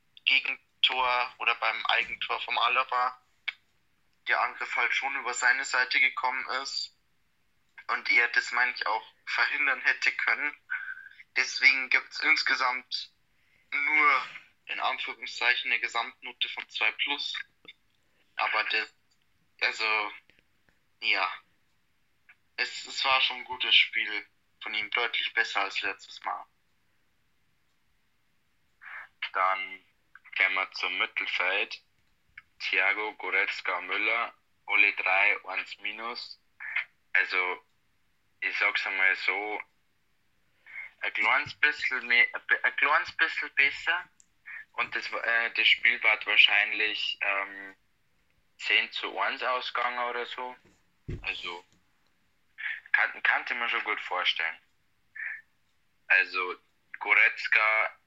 Gegentor 0.91 1.35
oder 1.39 1.55
beim 1.57 1.87
Eigentor 1.87 2.41
vom 2.41 2.59
Alaba 2.59 3.17
der 4.29 4.41
Angriff 4.43 4.77
halt 4.77 4.95
schon 4.95 5.15
über 5.17 5.35
seine 5.35 5.65
Seite 5.65 6.01
gekommen 6.01 6.45
ist 6.63 6.97
und 7.89 8.11
er 8.11 8.29
das 8.29 8.53
meine 8.53 8.73
ich 8.73 8.87
auch 8.87 9.15
verhindern 9.25 9.81
hätte 9.81 10.13
können. 10.13 10.55
Deswegen 11.37 11.89
gibt 11.91 12.11
es 12.13 12.21
insgesamt 12.21 13.13
nur 13.73 14.27
in 14.67 14.81
Anführungszeichen 14.81 15.71
eine 15.71 15.81
Gesamtnote 15.81 16.49
von 16.51 16.69
2 16.69 16.93
plus. 16.93 17.35
Aber 18.37 18.65
das, 18.65 18.95
also 19.61 20.13
Ja. 21.01 21.33
Es, 22.57 22.87
es 22.87 23.05
war 23.05 23.21
schon 23.23 23.39
ein 23.39 23.45
gutes 23.45 23.75
Spiel 23.75 24.27
von 24.61 24.75
ihm, 24.75 24.91
deutlich 24.91 25.33
besser 25.33 25.63
als 25.63 25.81
letztes 25.81 26.23
Mal. 26.23 26.47
Dann 29.33 29.90
wir 30.49 30.71
zum 30.73 30.97
Mittelfeld. 30.99 31.83
Thiago, 32.61 33.15
Goretzka, 33.15 33.81
Müller, 33.81 34.35
alle 34.67 34.93
drei 34.95 35.37
1 35.49 35.79
minus. 35.79 36.41
Also, 37.13 37.65
ich 38.41 38.57
sag's 38.59 38.87
einmal 38.87 39.17
so, 39.17 39.61
ein 41.01 41.13
kleines 41.13 41.55
bisschen, 41.55 42.07
mehr, 42.07 42.27
ein 42.63 42.77
kleines 42.77 43.13
bisschen 43.17 43.51
besser. 43.55 44.05
Und 44.73 44.95
das, 44.95 45.11
äh, 45.11 45.51
das 45.53 45.67
Spiel 45.67 46.03
war 46.03 46.19
wahrscheinlich 46.27 47.19
ähm, 47.21 47.77
10 48.59 48.93
zu 48.93 49.19
1 49.19 49.43
ausgegangen 49.43 49.99
oder 50.11 50.27
so. 50.27 50.57
Also, 51.23 51.65
kann, 52.93 53.23
kannte 53.23 53.55
man 53.55 53.69
schon 53.69 53.85
gut 53.85 54.01
vorstellen. 54.03 54.59
Also, 56.07 56.57
Goretzka, 56.99 58.00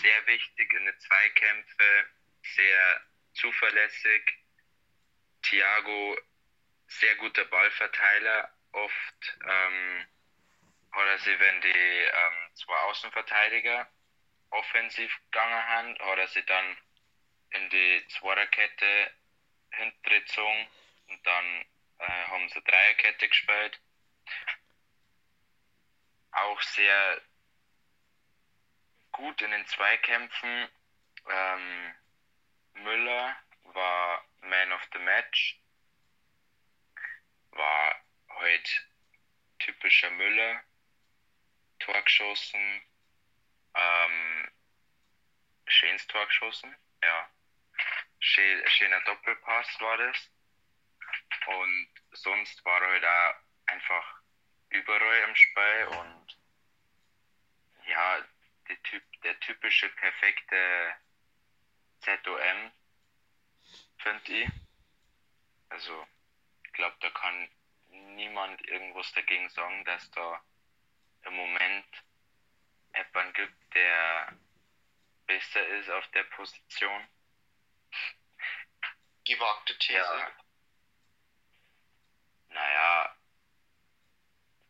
sehr 0.00 0.26
wichtig 0.26 0.72
in 0.72 0.84
den 0.86 1.00
Zweikämpfe, 1.00 2.06
sehr 2.42 3.00
zuverlässig. 3.34 4.38
Thiago, 5.42 6.16
sehr 6.86 7.14
guter 7.16 7.44
Ballverteiler. 7.44 8.50
Oft 8.72 9.38
ähm, 9.42 10.06
hat 10.92 11.06
er 11.06 11.18
sie, 11.18 11.38
wenn 11.38 11.60
die 11.60 11.68
ähm, 11.68 12.54
zwei 12.54 12.76
Außenverteidiger 12.76 13.88
offensiv 14.50 15.16
gegangen 15.30 15.66
haben, 15.66 15.98
hat 15.98 16.18
er 16.18 16.28
sie 16.28 16.44
dann 16.44 16.76
in 17.50 17.70
die 17.70 18.06
Zweierkette 18.08 19.10
hintergezogen 19.70 20.68
und 21.08 21.26
dann 21.26 21.64
äh, 21.98 22.06
haben 22.06 22.48
sie 22.48 22.62
Dreierkette 22.62 23.28
gespielt. 23.28 23.80
Auch 26.32 26.60
sehr 26.62 27.22
gut 29.14 29.40
in 29.40 29.50
den 29.50 29.66
Zweikämpfen. 29.66 30.68
Ähm, 31.30 31.94
Müller 32.74 33.36
war 33.62 34.24
Man 34.40 34.72
of 34.72 34.82
the 34.92 34.98
Match. 34.98 35.60
War 37.52 37.96
heute 38.28 38.70
typischer 39.60 40.10
Müller. 40.10 40.62
Tor 41.78 42.02
geschossen. 42.02 42.82
Ähm, 43.74 44.50
schönes 45.66 46.06
Tor 46.08 46.26
geschossen, 46.26 46.74
ja. 47.02 47.28
Schön, 48.20 48.68
schöner 48.68 49.00
Doppelpass 49.02 49.80
war 49.80 49.96
das. 49.98 50.30
Und 51.46 51.88
sonst 52.12 52.64
war 52.64 52.80
er 52.82 52.88
halt 52.88 53.04
auch 53.04 53.34
einfach 53.66 54.20
überall 54.70 55.28
im 55.28 55.36
Spiel 55.36 55.86
und 55.98 56.38
ja, 57.86 58.24
der, 58.68 58.82
typ, 58.82 59.22
der 59.22 59.38
typische 59.40 59.88
perfekte 59.90 60.96
ZOM, 62.00 62.72
finde 63.98 64.32
ich. 64.32 64.50
Also, 65.68 66.06
ich 66.64 66.72
glaube, 66.72 66.96
da 67.00 67.10
kann 67.10 67.48
niemand 67.88 68.60
irgendwas 68.68 69.12
dagegen 69.12 69.48
sagen, 69.50 69.84
dass 69.84 70.10
da 70.10 70.44
im 71.22 71.34
Moment 71.34 71.86
jemand 72.94 73.34
gibt, 73.34 73.74
der 73.74 74.38
besser 75.26 75.66
ist 75.68 75.90
auf 75.90 76.06
der 76.08 76.24
Position. 76.24 77.08
Gewagte 79.24 79.78
These. 79.78 79.98
Ja. 79.98 80.32
Naja, 82.48 83.16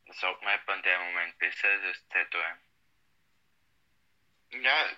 sagt 0.07 0.43
man 0.43 0.59
jemand, 0.59 0.85
der 0.87 1.01
im 1.01 1.07
Moment 1.07 1.39
besser 1.39 1.75
ist 1.75 2.15
als 2.15 2.31
ZOM. 2.31 2.64
Ja, 4.63 4.91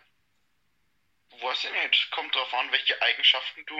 weiß 1.40 1.64
ich 1.64 1.72
nicht. 1.72 2.10
Kommt 2.10 2.34
drauf 2.34 2.52
an, 2.54 2.70
welche 2.72 3.00
Eigenschaften 3.02 3.64
du 3.66 3.78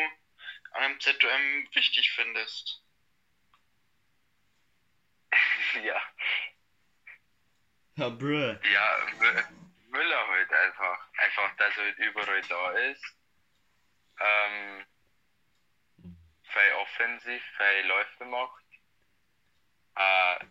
an 0.72 0.82
einem 0.82 1.00
ZOM 1.00 1.68
wichtig 1.72 2.10
findest. 2.12 2.82
ja. 5.82 6.00
Ja, 7.96 8.08
bruh. 8.10 8.58
Ja, 8.62 9.06
Müller 9.88 10.28
halt 10.28 10.52
einfach. 10.52 10.98
Einfach, 11.16 11.56
dass 11.56 11.76
er 11.78 11.84
halt 11.84 11.98
überall 11.98 12.42
da 12.42 12.70
ist. 12.72 13.16
Ähm, 14.20 14.86
viel 16.42 16.72
offensiv, 16.74 17.42
viel 17.56 17.86
Läufe 17.86 18.24
macht. 18.26 18.64
Äh, 19.94 20.44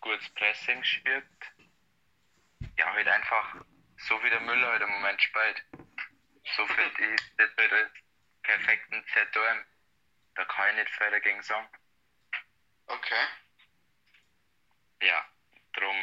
gutes 0.00 0.28
Pressing 0.30 0.82
spielt. 0.84 1.24
Ja, 2.76 2.92
halt 2.92 3.08
einfach 3.08 3.56
so 4.08 4.22
wie 4.22 4.30
der 4.30 4.40
Müller 4.40 4.68
halt 4.68 4.82
im 4.82 4.90
Moment 4.90 5.20
spielt. 5.22 5.64
So 6.56 6.66
finde 6.74 7.14
ich 7.14 7.20
das 7.36 7.50
halt 7.56 7.72
als 7.72 7.92
perfekten 8.42 9.04
ZOM. 9.32 9.58
Da 10.34 10.44
kann 10.44 10.70
ich 10.70 10.76
nicht 10.76 10.90
viel 10.90 11.10
dagegen 11.10 11.42
sagen. 11.42 11.68
Okay. 12.86 13.24
Ja, 15.02 15.24
drum 15.72 15.96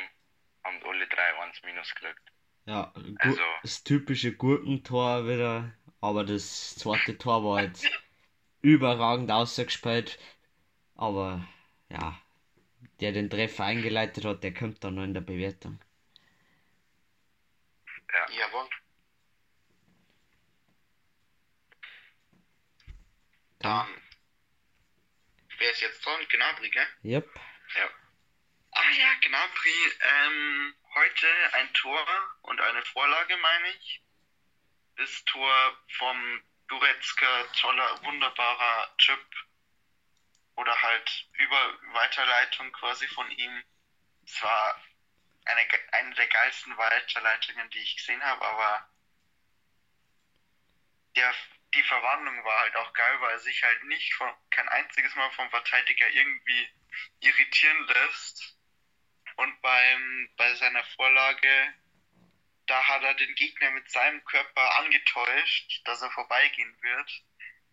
haben 0.63 0.83
alle 0.83 1.07
drei 1.07 1.41
1 1.41 1.61
minus 1.63 1.93
gelegt. 1.95 2.21
Ja, 2.65 2.93
also, 3.19 3.41
das 3.63 3.83
typische 3.83 4.33
Gurkentor 4.33 5.27
wieder, 5.27 5.73
aber 5.99 6.23
das 6.23 6.75
zweite 6.75 7.17
Tor 7.17 7.43
war 7.43 7.63
jetzt 7.63 7.85
überragend 8.61 9.31
ausgespielt. 9.31 10.19
Aber 10.95 11.45
ja, 11.89 12.19
der 12.99 13.11
den 13.11 13.29
Treffer 13.29 13.65
eingeleitet 13.65 14.25
hat, 14.25 14.43
der 14.43 14.53
kommt 14.53 14.83
dann 14.83 14.95
noch 14.95 15.03
in 15.03 15.13
der 15.13 15.21
Bewertung. 15.21 15.79
Ja. 18.13 18.29
Jawohl. 18.29 18.69
Dann. 23.59 24.01
Wer 25.57 25.71
ist 25.71 25.81
jetzt 25.81 26.03
dran? 26.05 26.27
Gnabry, 26.29 26.69
gell? 26.71 26.87
Yep. 27.03 27.39
Ja. 27.75 27.89
Ah 28.71 28.89
ja, 28.89 29.13
Gnabry. 29.21 29.93
Ähm, 30.01 30.75
heute 30.95 31.27
ein 31.53 31.73
Tor 31.73 32.07
und 32.41 32.59
eine 32.59 32.81
Vorlage, 32.83 33.37
meine 33.37 33.69
ich. 33.69 34.01
Das 34.97 35.23
Tor 35.25 35.77
vom 35.97 36.43
Goretzka, 36.67 37.43
toller, 37.59 38.03
wunderbarer 38.03 38.95
Chip. 38.97 39.25
Oder 40.55 40.81
halt 40.81 41.29
über 41.33 41.79
Weiterleitung 41.93 42.71
quasi 42.71 43.07
von 43.09 43.29
ihm. 43.29 43.63
Es 44.25 44.41
war 44.41 44.81
eine, 45.45 45.67
eine 45.91 46.13
der 46.15 46.27
geilsten 46.27 46.77
Weiterleitungen, 46.77 47.69
die 47.71 47.79
ich 47.79 47.97
gesehen 47.97 48.23
habe, 48.23 48.45
aber 48.45 48.89
der, 51.15 51.33
die 51.73 51.83
Verwandlung 51.83 52.43
war 52.43 52.59
halt 52.59 52.75
auch 52.75 52.93
geil, 52.93 53.21
weil 53.21 53.31
er 53.31 53.39
sich 53.39 53.63
halt 53.63 53.83
nicht 53.85 54.13
von, 54.15 54.31
kein 54.49 54.67
einziges 54.69 55.15
Mal 55.15 55.31
vom 55.31 55.49
Verteidiger 55.49 56.09
irgendwie 56.09 56.69
irritieren 57.19 57.87
lässt. 57.87 58.57
Und 59.37 59.61
beim, 59.61 60.29
bei 60.37 60.53
seiner 60.55 60.83
Vorlage, 60.95 61.73
da 62.67 62.87
hat 62.87 63.03
er 63.03 63.13
den 63.15 63.33
Gegner 63.35 63.71
mit 63.71 63.89
seinem 63.89 64.23
Körper 64.25 64.79
angetäuscht, 64.79 65.81
dass 65.85 66.01
er 66.01 66.11
vorbeigehen 66.11 66.81
wird, 66.81 67.23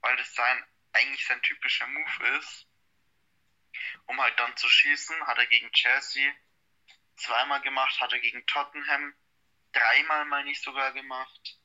weil 0.01 0.17
das 0.17 0.35
sein, 0.35 0.65
eigentlich 0.93 1.27
sein 1.27 1.43
typischer 1.43 1.87
Move 1.87 2.39
ist. 2.39 2.67
Um 4.07 4.21
halt 4.21 4.39
dann 4.39 4.57
zu 4.57 4.69
schießen, 4.69 5.27
hat 5.27 5.39
er 5.39 5.47
gegen 5.47 5.71
Chelsea 5.73 6.33
zweimal 7.19 7.61
gemacht, 7.63 8.01
hat 8.01 8.13
er 8.13 8.21
gegen 8.21 8.47
Tottenham 8.47 9.15
dreimal 9.73 10.25
mal 10.27 10.45
nicht 10.45 10.63
sogar 10.63 10.93
gemacht 10.93 11.59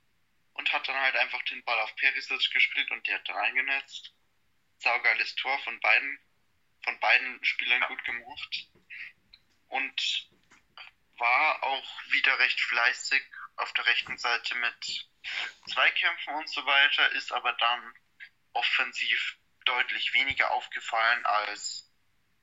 und 0.54 0.72
hat 0.72 0.88
dann 0.88 1.00
halt 1.00 1.16
einfach 1.16 1.42
den 1.44 1.64
Ball 1.64 1.80
auf 1.80 1.96
Perisic 1.96 2.52
gespielt 2.52 2.90
und 2.92 3.06
der 3.08 3.16
hat 3.16 3.30
dann 3.30 3.38
eingenetzt. 3.38 4.14
Saugeiles 4.80 5.36
Tor 5.36 5.58
von 5.60 5.80
beiden, 5.80 6.20
von 6.84 7.00
beiden 7.00 7.44
Spielern 7.44 7.82
gut 7.88 8.04
gemacht 8.04 8.68
und 9.70 10.30
war 11.18 11.64
auch 11.64 12.02
wieder 12.10 12.38
recht 12.40 12.60
fleißig 12.60 13.24
auf 13.56 13.72
der 13.74 13.86
rechten 13.86 14.18
Seite 14.18 14.56
mit 14.56 15.10
Zweikämpfen 15.72 16.34
und 16.36 16.50
so 16.50 16.66
weiter, 16.66 17.12
ist 17.14 17.32
aber 17.32 17.54
dann 17.54 17.94
offensiv 18.54 19.38
deutlich 19.66 20.14
weniger 20.14 20.52
aufgefallen 20.52 21.26
als 21.26 21.83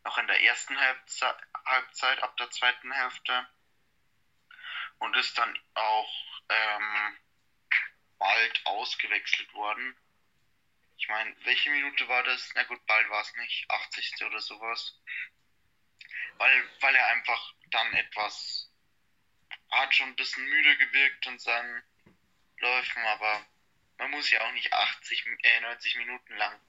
noch 0.05 0.19
in 0.19 0.27
der 0.27 0.43
ersten 0.43 0.79
Halbzeit, 0.79 2.23
ab 2.23 2.37
der 2.37 2.51
zweiten 2.51 2.93
Hälfte 2.93 3.49
und 4.99 5.17
ist 5.17 5.37
dann 5.37 5.59
auch 5.75 6.43
ähm, 6.49 7.19
bald 8.19 8.67
ausgewechselt 8.67 9.53
worden. 9.55 9.97
Ich 10.99 11.09
meine, 11.09 11.35
welche 11.45 11.71
Minute 11.71 12.09
war 12.09 12.23
das? 12.23 12.51
Na 12.55 12.63
gut, 12.65 12.85
bald 12.87 13.09
war 13.09 13.23
es 13.23 13.35
nicht, 13.37 13.71
80. 13.71 14.23
oder 14.27 14.41
sowas. 14.41 15.01
Weil, 16.37 16.71
weil 16.81 16.95
er 16.95 17.07
einfach 17.09 17.55
dann 17.71 17.93
etwas 17.95 18.71
hat 19.71 19.95
schon 19.95 20.09
ein 20.09 20.17
bisschen 20.17 20.45
müde 20.45 20.77
gewirkt 20.79 21.27
und 21.27 21.41
seinen 21.41 21.83
Läufen, 22.59 23.03
aber 23.05 23.47
man 23.99 24.11
muss 24.11 24.31
ja 24.31 24.41
auch 24.41 24.53
nicht 24.53 24.73
80, 24.73 25.27
äh, 25.43 25.61
90 25.61 25.97
Minuten 25.97 26.37
lang 26.37 26.61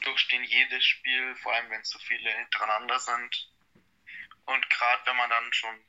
durchstehen 0.00 0.44
jedes 0.44 0.84
Spiel, 0.84 1.36
vor 1.36 1.52
allem 1.52 1.70
wenn 1.70 1.80
es 1.80 1.90
so 1.90 1.98
viele 1.98 2.30
hintereinander 2.30 2.98
sind. 2.98 3.50
Und 4.44 4.70
gerade 4.70 5.06
wenn 5.06 5.16
man 5.16 5.30
dann 5.30 5.52
schon, 5.52 5.84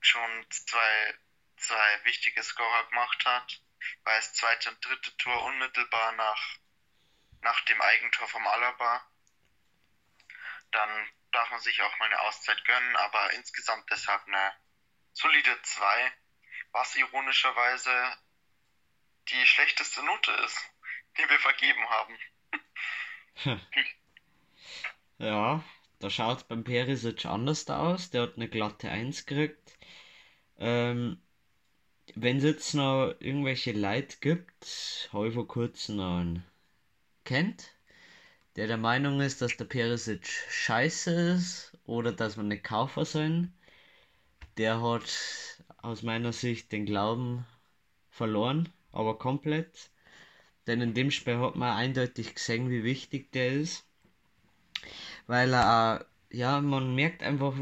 schon 0.00 0.50
zwei, 0.50 1.14
zwei 1.56 2.04
wichtige 2.04 2.42
Scorer 2.42 2.84
gemacht 2.88 3.24
hat, 3.24 3.60
weil 4.04 4.16
das 4.16 4.32
zweite 4.32 4.70
und 4.70 4.84
dritte 4.84 5.16
Tor 5.16 5.44
unmittelbar 5.44 6.12
nach, 6.12 6.56
nach 7.42 7.60
dem 7.66 7.80
Eigentor 7.80 8.28
vom 8.28 8.46
Alaba, 8.46 9.06
dann 10.72 11.10
darf 11.32 11.50
man 11.50 11.60
sich 11.60 11.82
auch 11.82 11.98
mal 11.98 12.06
eine 12.06 12.20
Auszeit 12.20 12.64
gönnen, 12.64 12.96
aber 12.96 13.32
insgesamt 13.32 13.90
deshalb 13.90 14.26
eine 14.26 14.56
solide 15.12 15.60
2, 15.62 16.12
was 16.72 16.96
ironischerweise 16.96 18.16
die 19.28 19.46
schlechteste 19.46 20.02
Note 20.02 20.32
ist, 20.32 20.58
die 21.18 21.28
wir 21.28 21.38
vergeben 21.40 21.88
haben. 21.90 22.18
Ja, 25.18 25.62
da 25.98 26.10
schaut 26.10 26.38
es 26.38 26.44
beim 26.44 26.64
Perisic 26.64 27.26
anders 27.26 27.68
aus. 27.68 28.10
Der 28.10 28.22
hat 28.22 28.36
eine 28.36 28.48
glatte 28.48 28.90
1 28.90 29.26
gekriegt. 29.26 29.78
Ähm, 30.58 31.18
wenn 32.14 32.38
es 32.38 32.44
jetzt 32.44 32.74
noch 32.74 33.14
irgendwelche 33.20 33.72
Leute 33.72 34.18
gibt, 34.20 35.10
habe 35.12 35.28
ich 35.28 35.34
vor 35.34 35.48
kurzem 35.48 36.00
einen 36.00 36.44
kennt, 37.24 37.72
der 38.56 38.66
der 38.68 38.78
Meinung 38.78 39.20
ist, 39.20 39.42
dass 39.42 39.56
der 39.56 39.66
Perisic 39.66 40.26
scheiße 40.26 41.10
ist 41.36 41.78
oder 41.86 42.12
dass 42.12 42.36
man 42.36 42.48
nicht 42.48 42.64
kaufen 42.64 43.04
sollen, 43.04 43.54
der 44.58 44.82
hat 44.82 45.62
aus 45.78 46.02
meiner 46.02 46.32
Sicht 46.32 46.72
den 46.72 46.86
Glauben 46.86 47.46
verloren, 48.10 48.68
aber 48.92 49.18
komplett. 49.18 49.90
Denn 50.66 50.80
in 50.80 50.94
dem 50.94 51.10
Spiel 51.10 51.38
hat 51.38 51.56
man 51.56 51.76
eindeutig 51.76 52.34
gesehen, 52.34 52.70
wie 52.70 52.84
wichtig 52.84 53.32
der 53.32 53.52
ist. 53.52 53.84
Weil 55.26 55.54
er, 55.54 56.06
ja, 56.30 56.60
man 56.60 56.94
merkt 56.94 57.22
einfach, 57.22 57.54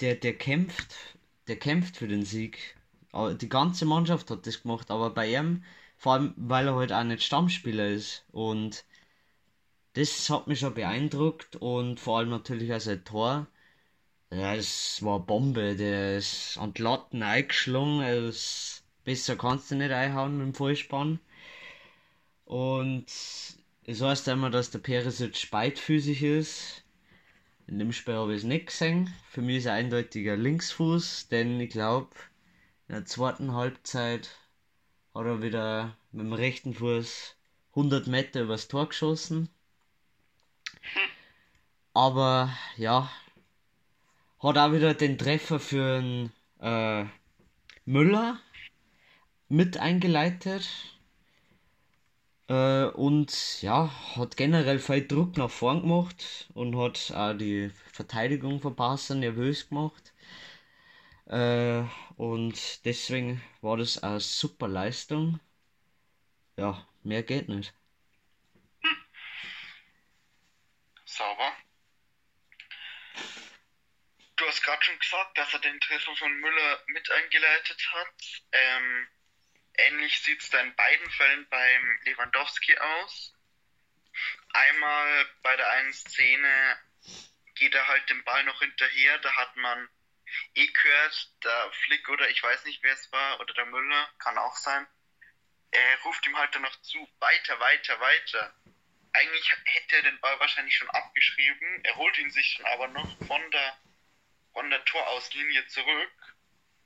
der, 0.00 0.14
der 0.16 0.34
kämpft, 0.36 0.94
der 1.48 1.56
kämpft 1.56 1.96
für 1.96 2.08
den 2.08 2.24
Sieg. 2.24 2.76
Die 3.40 3.48
ganze 3.48 3.86
Mannschaft 3.86 4.30
hat 4.30 4.46
das 4.46 4.62
gemacht, 4.62 4.90
aber 4.90 5.10
bei 5.10 5.32
ihm, 5.32 5.64
vor 5.96 6.12
allem, 6.14 6.34
weil 6.36 6.68
er 6.68 6.76
halt 6.76 6.92
auch 6.92 7.04
nicht 7.04 7.22
Stammspieler 7.22 7.88
ist. 7.88 8.24
Und 8.32 8.84
das 9.94 10.28
hat 10.30 10.46
mich 10.46 10.60
schon 10.60 10.74
beeindruckt 10.74 11.56
und 11.56 11.98
vor 12.00 12.18
allem 12.18 12.30
natürlich 12.30 12.72
auch 12.74 12.80
sein 12.80 13.04
Tor. 13.04 13.46
Es 14.30 15.02
war 15.02 15.20
Bombe, 15.20 15.76
der 15.76 16.18
ist 16.18 16.58
an 16.58 16.74
die 16.74 16.82
Latten 16.82 17.22
eingeschlungen, 17.22 18.32
besser 19.04 19.36
kannst 19.36 19.70
du 19.70 19.76
nicht 19.76 19.92
einhauen 19.92 20.36
mit 20.36 20.46
dem 20.46 20.54
Vollspann. 20.54 21.20
Und 22.46 23.06
es 23.84 24.00
heißt 24.00 24.28
immer, 24.28 24.50
dass 24.50 24.70
der 24.70 24.78
Perisic 24.78 25.50
beidfüßig 25.50 26.22
ist. 26.22 26.84
In 27.66 27.80
dem 27.80 27.92
Spiel 27.92 28.14
habe 28.14 28.32
ich 28.32 28.38
es 28.38 28.44
nicht 28.44 28.66
gesehen. 28.66 29.12
Für 29.28 29.42
mich 29.42 29.56
ist 29.58 29.66
er 29.66 29.74
eindeutiger 29.74 30.36
Linksfuß, 30.36 31.28
denn 31.28 31.60
ich 31.60 31.70
glaube, 31.70 32.10
in 32.88 32.94
der 32.94 33.04
zweiten 33.04 33.52
Halbzeit 33.52 34.30
hat 35.12 35.26
er 35.26 35.42
wieder 35.42 35.96
mit 36.12 36.24
dem 36.24 36.32
rechten 36.32 36.72
Fuß 36.72 37.34
100 37.70 38.06
Meter 38.06 38.42
übers 38.42 38.68
Tor 38.68 38.88
geschossen. 38.88 39.48
Aber 41.94 42.56
ja, 42.76 43.10
hat 44.38 44.56
auch 44.56 44.72
wieder 44.72 44.94
den 44.94 45.18
Treffer 45.18 45.58
für 45.58 46.00
den, 46.00 46.32
äh, 46.60 47.06
Müller 47.84 48.38
mit 49.48 49.78
eingeleitet. 49.78 50.68
Äh, 52.48 52.84
und 52.84 53.62
ja, 53.62 53.90
hat 54.16 54.36
generell 54.36 54.78
viel 54.78 55.06
Druck 55.06 55.36
nach 55.36 55.50
vorn 55.50 55.82
gemacht 55.82 56.48
und 56.54 56.76
hat 56.78 57.10
auch 57.12 57.32
die 57.36 57.70
Verteidigung 57.92 58.60
von 58.60 58.76
Barca 58.76 59.14
nervös 59.14 59.68
gemacht. 59.68 60.12
Äh, 61.26 61.82
und 62.16 62.84
deswegen 62.84 63.42
war 63.62 63.76
das 63.76 63.98
eine 64.02 64.20
super 64.20 64.68
Leistung. 64.68 65.40
Ja, 66.56 66.86
mehr 67.02 67.22
geht 67.22 67.48
nicht. 67.48 67.74
Hm. 68.82 68.96
Sauber. 71.04 71.52
Du 74.36 74.46
hast 74.46 74.62
gerade 74.62 74.84
schon 74.84 74.98
gesagt, 74.98 75.36
dass 75.36 75.52
er 75.52 75.60
den 75.60 75.80
Treffer 75.80 76.14
von 76.14 76.32
Müller 76.40 76.80
mit 76.86 77.10
eingeleitet 77.10 77.88
hat. 77.92 78.42
Ähm, 78.52 79.08
Ähnlich 79.78 80.20
sieht 80.20 80.42
es 80.42 80.50
da 80.50 80.60
in 80.60 80.74
beiden 80.74 81.10
Fällen 81.10 81.46
beim 81.48 82.00
Lewandowski 82.04 82.76
aus. 82.78 83.34
Einmal 84.52 85.26
bei 85.42 85.56
der 85.56 85.70
einen 85.70 85.92
Szene 85.92 86.78
geht 87.54 87.74
er 87.74 87.86
halt 87.86 88.08
dem 88.08 88.24
Ball 88.24 88.44
noch 88.44 88.60
hinterher, 88.60 89.18
da 89.18 89.34
hat 89.36 89.54
man 89.56 89.88
eh 90.54 90.66
gehört, 90.66 91.30
der 91.44 91.72
Flick 91.72 92.08
oder 92.08 92.28
ich 92.30 92.42
weiß 92.42 92.64
nicht 92.64 92.82
wer 92.82 92.94
es 92.94 93.12
war, 93.12 93.40
oder 93.40 93.52
der 93.54 93.66
Müller, 93.66 94.10
kann 94.18 94.38
auch 94.38 94.56
sein. 94.56 94.86
Er 95.70 96.00
ruft 96.02 96.26
ihm 96.26 96.36
halt 96.36 96.54
dann 96.54 96.62
noch 96.62 96.80
zu, 96.82 97.08
weiter, 97.18 97.58
weiter, 97.60 98.00
weiter. 98.00 98.54
Eigentlich 99.12 99.50
hätte 99.64 99.96
er 99.96 100.02
den 100.02 100.20
Ball 100.20 100.38
wahrscheinlich 100.40 100.76
schon 100.76 100.90
abgeschrieben, 100.90 101.84
er 101.84 101.96
holt 101.96 102.16
ihn 102.18 102.30
sich 102.30 102.56
dann 102.56 102.66
aber 102.72 102.88
noch 102.88 103.26
von 103.26 103.50
der, 103.50 103.78
von 104.52 104.70
der 104.70 104.84
Torauslinie 104.84 105.66
zurück 105.66 106.36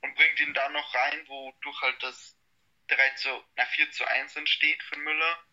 und 0.03 0.14
bringt 0.14 0.40
ihn 0.40 0.55
da 0.55 0.68
noch 0.70 0.94
rein, 0.94 1.29
wodurch 1.29 1.83
halt 1.83 2.03
das 2.03 2.39
3 2.90 3.11
zu, 3.11 3.44
na, 3.57 3.64
4 3.66 3.90
zu 3.92 4.05
1 4.05 4.37
entsteht 4.37 4.83
für 4.83 4.98
Müller. 4.98 5.44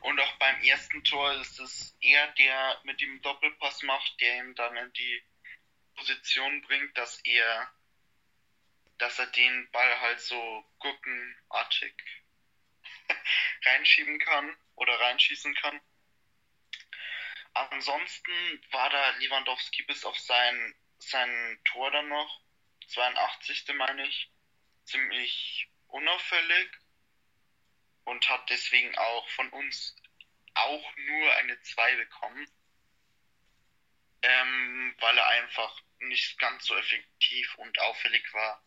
Und 0.00 0.20
auch 0.20 0.36
beim 0.36 0.62
ersten 0.62 1.02
Tor 1.04 1.32
ist 1.40 1.58
es 1.58 1.96
er, 2.00 2.28
der 2.32 2.80
mit 2.84 3.00
dem 3.00 3.20
Doppelpass 3.22 3.82
macht, 3.82 4.20
der 4.20 4.38
ihm 4.38 4.54
dann 4.54 4.76
in 4.76 4.92
die 4.92 5.22
Position 5.96 6.62
bringt, 6.62 6.96
dass 6.96 7.18
er, 7.24 7.72
dass 8.98 9.18
er 9.18 9.26
den 9.28 9.70
Ball 9.72 10.00
halt 10.00 10.20
so 10.20 10.64
gurkenartig 10.78 11.94
reinschieben 13.64 14.18
kann 14.18 14.56
oder 14.76 15.00
reinschießen 15.00 15.54
kann. 15.54 15.80
Ansonsten 17.54 18.32
war 18.70 18.90
da 18.90 19.10
Lewandowski 19.18 19.82
bis 19.84 20.04
auf 20.04 20.18
sein, 20.18 20.74
sein 20.98 21.58
Tor 21.64 21.90
dann 21.90 22.08
noch, 22.08 22.42
82. 22.88 23.64
meine 23.74 24.06
ich, 24.06 24.30
ziemlich 24.84 25.68
unauffällig 25.88 26.70
und 28.04 28.28
hat 28.28 28.48
deswegen 28.50 28.96
auch 28.96 29.28
von 29.30 29.48
uns 29.50 29.96
auch 30.54 30.96
nur 30.96 31.34
eine 31.36 31.60
2 31.60 31.96
bekommen, 31.96 32.48
ähm, 34.22 34.94
weil 34.98 35.18
er 35.18 35.26
einfach 35.28 35.82
nicht 35.98 36.38
ganz 36.38 36.66
so 36.66 36.76
effektiv 36.76 37.54
und 37.56 37.78
auffällig 37.80 38.32
war 38.32 38.62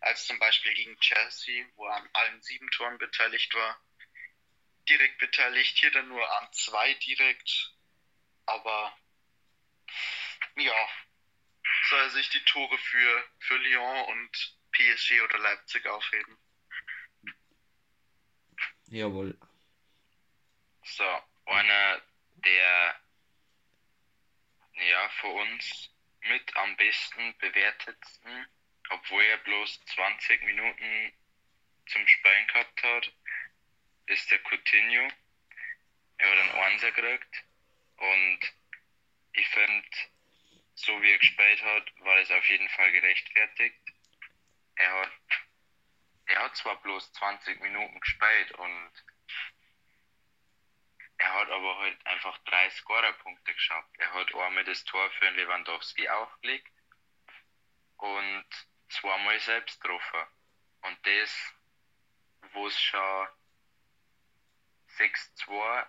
als 0.00 0.26
zum 0.26 0.38
Beispiel 0.38 0.74
gegen 0.74 0.98
Chelsea, 1.00 1.66
wo 1.76 1.86
er 1.86 1.96
an 1.96 2.08
allen 2.12 2.42
sieben 2.42 2.70
Toren 2.70 2.98
beteiligt 2.98 3.54
war. 3.54 3.80
Direkt 4.88 5.18
beteiligt, 5.18 5.76
hier 5.78 5.90
dann 5.90 6.08
nur 6.08 6.40
an 6.40 6.52
zwei 6.52 6.94
direkt, 6.94 7.74
aber 8.46 8.96
ja, 10.56 10.88
soll 11.88 12.00
er 12.00 12.10
sich 12.10 12.28
die 12.30 12.44
Tore 12.44 12.76
für, 12.78 13.30
für 13.38 13.56
Lyon 13.56 14.04
und 14.06 14.58
PSG 14.72 15.20
oder 15.22 15.38
Leipzig 15.38 15.86
aufheben. 15.86 16.38
Jawohl. 18.90 19.38
So, 20.82 21.04
einer 21.46 22.02
der 22.44 23.00
ja 24.74 25.08
für 25.20 25.28
uns 25.28 25.90
mit 26.22 26.56
am 26.56 26.76
besten 26.76 27.38
bewertetsten, 27.38 28.46
obwohl 28.90 29.22
er 29.22 29.38
bloß 29.38 29.84
20 29.94 30.42
Minuten 30.42 31.12
zum 31.86 32.06
Spielen 32.08 32.46
gehabt 32.48 32.82
hat, 32.82 33.12
ist 34.06 34.28
der 34.30 34.40
Coutinho. 34.40 35.08
Er 36.18 36.30
hat 36.30 36.38
einen 36.38 36.50
Einser 36.50 36.90
gekriegt 36.90 37.44
und 37.96 38.40
ich 39.34 39.48
finde, 39.48 39.88
so 40.74 41.00
wie 41.00 41.12
er 41.12 41.18
gespielt 41.18 41.62
hat, 41.62 41.92
war 42.00 42.18
es 42.18 42.30
auf 42.32 42.48
jeden 42.48 42.68
Fall 42.70 42.90
gerechtfertigt. 42.90 43.80
Er 44.74 45.02
hat 45.02 45.12
er 46.30 46.44
hat 46.44 46.56
zwar 46.56 46.76
bloß 46.76 47.12
20 47.12 47.60
Minuten 47.60 47.98
gespielt 48.00 48.52
und 48.52 48.92
er 51.18 51.34
hat 51.34 51.50
aber 51.50 51.78
halt 51.78 52.06
einfach 52.06 52.38
drei 52.44 52.70
Scorerpunkte 52.70 53.52
geschafft. 53.52 53.90
Er 53.98 54.14
hat 54.14 54.34
einmal 54.34 54.64
das 54.64 54.84
Tor 54.84 55.10
für 55.10 55.28
Lewandowski 55.30 56.08
aufgelegt 56.08 56.72
und 57.98 58.46
zweimal 58.88 59.38
selbst 59.40 59.80
getroffen. 59.80 60.26
Und 60.82 60.98
das, 61.04 61.54
wo 62.52 62.66
es 62.68 62.80
schon 62.80 63.28
6-2 64.96 65.86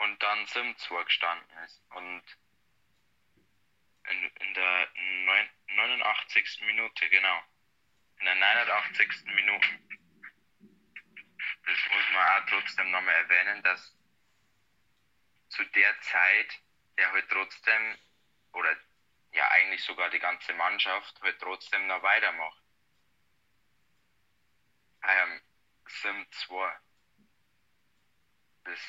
und 0.00 0.22
dann 0.22 0.44
7-2 0.44 1.04
gestanden 1.04 1.58
ist. 1.64 1.82
Und 1.90 2.22
in, 4.10 4.24
in 4.24 4.54
der 4.54 4.88
89. 4.96 6.60
Minute, 6.62 7.08
genau 7.08 7.42
in 8.18 8.24
der 8.24 8.34
89. 8.34 9.24
Minute. 9.34 9.68
Das 11.66 11.78
muss 11.92 12.04
man 12.12 12.28
auch 12.28 12.46
trotzdem 12.46 12.90
nochmal 12.90 13.14
erwähnen, 13.14 13.62
dass 13.62 13.94
zu 15.50 15.64
der 15.64 16.00
Zeit 16.00 16.60
der 16.98 17.12
halt 17.12 17.28
trotzdem, 17.30 17.96
oder 18.52 18.76
ja 19.32 19.48
eigentlich 19.50 19.82
sogar 19.84 20.10
die 20.10 20.18
ganze 20.18 20.52
Mannschaft, 20.54 21.20
halt 21.22 21.38
trotzdem 21.40 21.86
noch 21.86 22.02
weitermacht. 22.02 22.62
Ähm, 25.02 25.40
Sim 25.86 26.26
2. 26.32 26.76
Das 28.64 28.80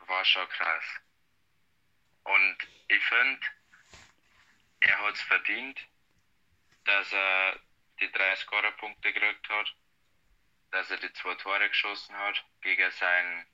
war 0.00 0.24
schon 0.24 0.48
krass. 0.48 0.84
Und 2.24 2.56
ich 2.88 3.04
finde, 3.04 3.46
er 4.80 4.98
hat 4.98 5.14
es 5.14 5.22
verdient, 5.22 5.80
dass 6.86 7.12
er 7.12 7.60
die 8.00 8.10
drei 8.12 8.34
Scorerpunkte 8.36 9.12
gekriegt 9.12 9.48
hat, 9.48 9.74
dass 10.70 10.90
er 10.90 10.98
die 10.98 11.12
zwei 11.14 11.34
Tore 11.34 11.68
geschossen 11.68 12.16
hat 12.16 12.44
gegen 12.62 12.90
sein, 12.92 13.46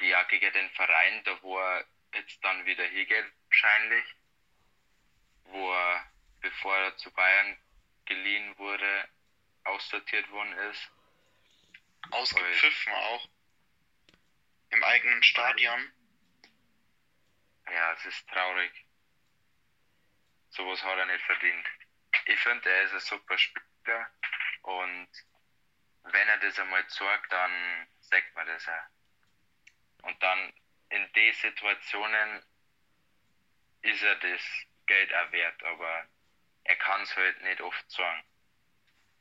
ja, 0.00 0.22
gegen 0.24 0.52
den 0.52 0.70
Verein, 0.70 1.24
da 1.24 1.42
wo 1.42 1.58
er 1.58 1.86
jetzt 2.14 2.42
dann 2.42 2.64
wieder 2.64 2.84
hingeht, 2.84 3.32
wahrscheinlich, 3.48 4.04
wo 5.44 5.72
er, 5.72 6.10
bevor 6.40 6.76
er 6.76 6.96
zu 6.96 7.10
Bayern 7.12 7.58
geliehen 8.06 8.56
wurde, 8.58 9.08
aussortiert 9.64 10.30
worden 10.30 10.52
ist. 10.70 10.90
Ausgepfiffen 12.10 12.92
auch. 12.92 13.28
Im 14.70 14.84
eigenen 14.84 15.22
Stadion. 15.22 15.92
Ja, 17.70 17.92
es 17.92 18.06
ist 18.06 18.28
traurig. 18.28 18.72
Sowas 20.50 20.82
hat 20.82 20.98
er 20.98 21.06
nicht 21.06 21.24
verdient. 21.24 21.66
Ich 22.28 22.38
finde, 22.40 22.68
er 22.68 22.82
ist 22.82 22.92
ein 22.92 23.00
super 23.00 23.38
Spieler 23.38 24.06
und 24.62 25.08
wenn 26.02 26.28
er 26.28 26.38
das 26.40 26.58
einmal 26.58 26.86
zeigt, 26.88 27.32
dann 27.32 27.86
sagt 28.00 28.34
man 28.34 28.46
das 28.46 28.68
auch. 28.68 30.06
Und 30.06 30.22
dann 30.22 30.52
in 30.90 31.10
den 31.14 31.32
Situationen 31.32 32.42
ist 33.80 34.02
er 34.02 34.16
das 34.16 34.42
Geld 34.86 35.10
auch 35.14 35.32
wert, 35.32 35.62
aber 35.64 36.04
er 36.64 36.76
kann 36.76 37.00
es 37.02 37.16
halt 37.16 37.42
nicht 37.42 37.62
oft 37.62 37.90
sagen. 37.90 38.22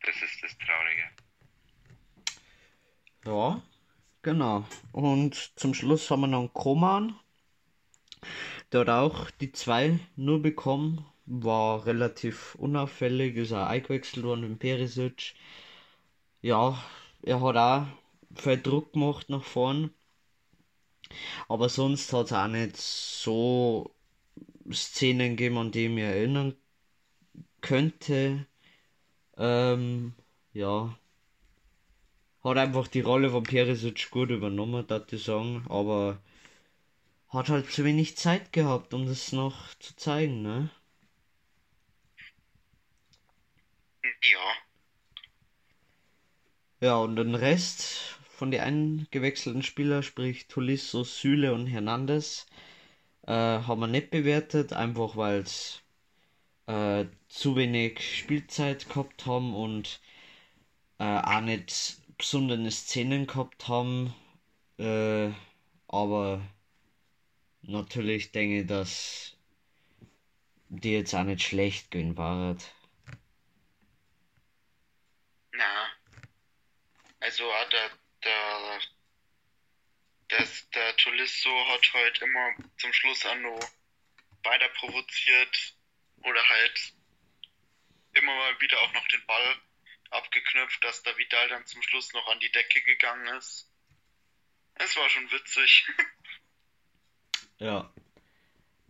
Das 0.02 0.22
ist 0.22 0.43
das 0.43 0.58
Traurige. 0.58 1.10
Ja, 3.26 3.62
genau. 4.22 4.67
Und 4.91 5.58
zum 5.58 5.74
Schluss 5.74 6.12
haben 6.12 6.22
wir 6.22 6.28
noch 6.28 6.39
einen 6.39 6.54
Koman. 6.54 7.17
Der 8.74 8.82
hat 8.82 8.89
auch 8.89 9.32
die 9.32 9.54
zwei 9.54 9.98
nur 10.17 10.41
bekommen. 10.41 11.06
War 11.28 11.86
relativ 11.86 12.56
unauffällig, 12.56 13.36
ist 13.36 13.54
auch 13.54 13.68
eingewechselt 13.68 14.26
worden 14.26 14.50
mit 14.50 14.60
Perisic. 14.60 15.36
Ja, 16.42 16.82
er 17.22 17.42
hat 17.42 17.58
auch 17.58 18.42
viel 18.42 18.62
Druck 18.62 18.94
gemacht 18.94 19.30
nach 19.30 19.44
vorn. 19.44 19.92
Aber 21.48 21.70
sonst 21.70 22.12
hat 22.13 22.28
es 22.28 22.34
auch 22.34 22.48
nicht 22.48 22.78
so 22.78 23.92
Szenen 24.72 25.36
gegeben, 25.36 25.58
an 25.58 25.72
die 25.72 25.86
ich 25.86 25.92
mich 25.92 26.04
erinnern 26.04 26.56
könnte. 27.62 28.46
Ähm, 29.38 30.13
ja. 30.54 30.98
Hat 32.44 32.58
einfach 32.58 32.88
die 32.88 33.02
Rolle 33.02 33.30
von 33.30 33.44
Perisic 33.44 34.10
gut 34.12 34.30
übernommen, 34.30 34.88
darf 34.88 35.12
ich 35.12 35.24
sagen. 35.24 35.66
Aber 35.70 36.20
hat 37.30 37.50
halt 37.50 37.70
zu 37.72 37.84
wenig 37.84 38.18
Zeit 38.18 38.54
gehabt, 38.54 38.94
um 38.94 39.06
das 39.06 39.32
noch 39.34 39.74
zu 39.80 39.96
zeigen, 39.96 40.42
ne? 40.42 40.70
Ja. 44.21 44.67
Ja, 46.82 46.97
und 46.97 47.15
den 47.17 47.36
Rest 47.36 48.17
von 48.30 48.49
den 48.51 48.62
eingewechselten 48.62 49.62
Spielern, 49.63 50.01
sprich 50.03 50.47
Tolisso, 50.47 51.03
Süle 51.03 51.53
und 51.53 51.67
Hernandez, 51.67 52.45
äh, 53.27 53.32
haben 53.34 53.82
wir 53.82 53.88
nicht 53.88 54.12
bewertet, 54.12 54.73
einfach 54.73 55.17
weil 55.17 55.41
es 55.41 55.82
äh, 56.67 57.06
zu 57.30 57.56
wenig 57.56 58.01
Spielzeit 58.19 58.89
gehabt 58.89 59.25
haben 59.27 59.56
und 59.56 60.01
äh, 60.99 61.03
auch 61.19 61.41
nicht 61.41 61.99
besondere 62.17 62.69
Szenen 62.71 63.27
gehabt 63.27 63.67
haben. 63.67 64.13
Äh, 64.80 65.32
aber 65.88 66.41
natürlich 67.62 68.32
denke 68.32 68.62
ich, 68.62 68.67
dass 68.67 69.38
die 70.69 70.91
jetzt 70.93 71.13
auch 71.13 71.23
nicht 71.25 71.43
schlecht 71.43 71.91
gehen 71.91 72.17
waren. 72.17 72.58
Na. 75.58 75.91
Also 77.20 77.52
hat 77.54 77.74
der, 77.74 77.89
der, 78.24 78.80
das, 80.30 80.70
der 80.70 80.96
Tolisso 80.98 81.50
hat 81.70 81.93
heute 81.93 82.26
immer 82.26 82.56
zum 82.78 82.93
Schluss 82.93 83.26
auch 83.26 83.36
noch 83.36 83.60
weiter 84.43 84.70
provoziert 84.70 85.74
oder 86.24 86.48
halt 86.48 86.93
immer 88.13 88.36
mal 88.36 88.62
wieder 88.62 88.80
auch 88.82 88.93
noch 88.93 89.08
den 89.08 89.26
Ball 89.26 89.56
abgeknüpft, 90.12 90.84
dass 90.84 91.04
der 91.04 91.17
Vidal 91.17 91.50
dann 91.50 91.65
zum 91.65 91.82
Schluss 91.82 92.13
noch 92.13 92.28
an 92.28 92.39
die 92.39 92.52
Decke 92.52 92.82
gegangen 92.82 93.28
ist. 93.38 93.72
Es 94.76 94.96
war 94.96 95.10
schon 95.10 95.30
witzig. 95.32 95.88
Ja. 97.60 97.91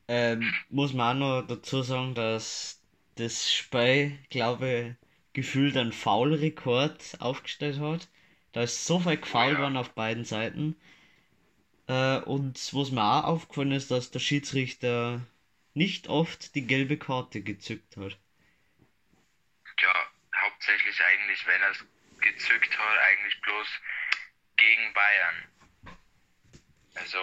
Ähm, 0.09 0.53
muss 0.67 0.91
man 0.91 1.23
auch 1.23 1.41
noch 1.41 1.47
dazu 1.47 1.83
sagen, 1.83 2.15
dass 2.15 2.81
das 3.15 3.53
Spiel, 3.53 4.19
glaube 4.29 4.97
ich, 4.99 5.06
gefühlt 5.37 5.77
einen 5.77 5.93
Foul-Rekord 5.93 7.17
aufgestellt 7.19 7.79
hat. 7.79 8.07
Da 8.53 8.63
ist 8.63 8.87
so 8.87 8.99
viel 8.99 9.17
gefoult 9.17 9.59
worden 9.59 9.77
auf 9.77 9.93
beiden 9.93 10.25
Seiten. 10.25 10.75
Äh, 11.87 12.17
und 12.21 12.55
was 12.73 12.89
mir 12.89 13.03
auch 13.03 13.25
aufgefallen 13.25 13.71
ist, 13.71 13.91
dass 13.91 14.09
der 14.09 14.17
Schiedsrichter 14.17 15.21
nicht 15.75 16.07
oft 16.07 16.55
die 16.55 16.65
gelbe 16.65 16.97
Karte 16.97 17.41
gezückt 17.41 17.97
hat. 17.97 18.17
Ja, 19.79 20.07
hauptsächlich 20.41 20.99
eigentlich, 21.03 21.45
wenn 21.45 21.61
er 21.61 21.69
es 21.69 21.85
gezückt 22.19 22.79
hat, 22.79 22.97
eigentlich 22.97 23.39
bloß 23.41 23.67
gegen 24.55 24.91
Bayern. 24.95 25.97
Also, 26.95 27.19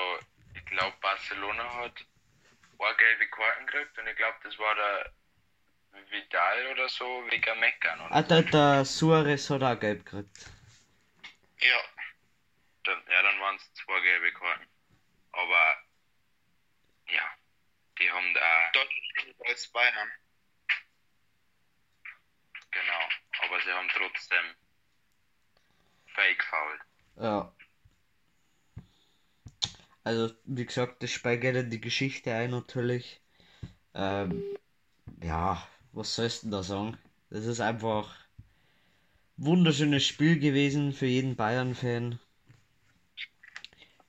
ich 0.54 0.64
glaube, 0.66 0.96
Barcelona 1.00 1.64
hat 1.64 2.06
eine 2.78 2.96
gelbe 2.96 3.26
Karten 3.26 3.66
gekriegt 3.66 3.98
und 3.98 4.06
ich 4.06 4.16
glaube, 4.16 4.38
das 4.44 4.56
war 4.60 4.76
der 4.76 5.12
Vidal 6.10 6.66
oder 6.72 6.88
so 6.88 7.04
wegen 7.30 7.60
Meckern. 7.60 8.00
Oder 8.00 8.12
Ah, 8.14 8.22
der, 8.22 8.42
der 8.42 8.84
Suarez 8.84 9.50
hat 9.50 9.62
auch 9.62 9.78
gelb 9.78 10.04
gekriegt. 10.04 10.50
Ja. 11.60 11.80
Dann, 12.84 13.02
ja, 13.10 13.22
dann 13.22 13.40
waren 13.40 13.56
es 13.56 13.72
zwei 13.74 14.00
gelbe 14.00 14.32
Karten. 14.32 14.66
Aber 15.32 15.76
ja, 17.08 17.22
die 17.98 18.10
haben 18.10 18.34
da, 18.34 18.70
Deutlich 18.72 19.34
als 19.48 19.66
Bayern. 19.68 20.10
genau, 22.70 23.08
aber 23.44 23.60
sie 23.62 23.72
haben 23.72 23.88
trotzdem 23.88 24.44
fake 26.14 26.44
faul. 26.44 26.80
Ja. 27.16 27.54
Also, 30.04 30.34
wie 30.44 30.66
gesagt, 30.66 31.02
das 31.02 31.22
geht 31.22 31.42
in 31.56 31.70
die 31.70 31.80
Geschichte 31.80 32.34
ein 32.34 32.50
natürlich. 32.50 33.22
Ähm, 33.94 34.44
ja, 35.22 35.66
was 35.94 36.14
sollst 36.14 36.42
du 36.42 36.46
denn 36.46 36.52
da 36.52 36.62
sagen? 36.62 36.98
Das 37.30 37.46
ist 37.46 37.60
einfach 37.60 38.14
wunderschönes 39.36 40.04
Spiel 40.04 40.38
gewesen 40.40 40.92
für 40.92 41.06
jeden 41.06 41.36
Bayern-Fan. 41.36 42.18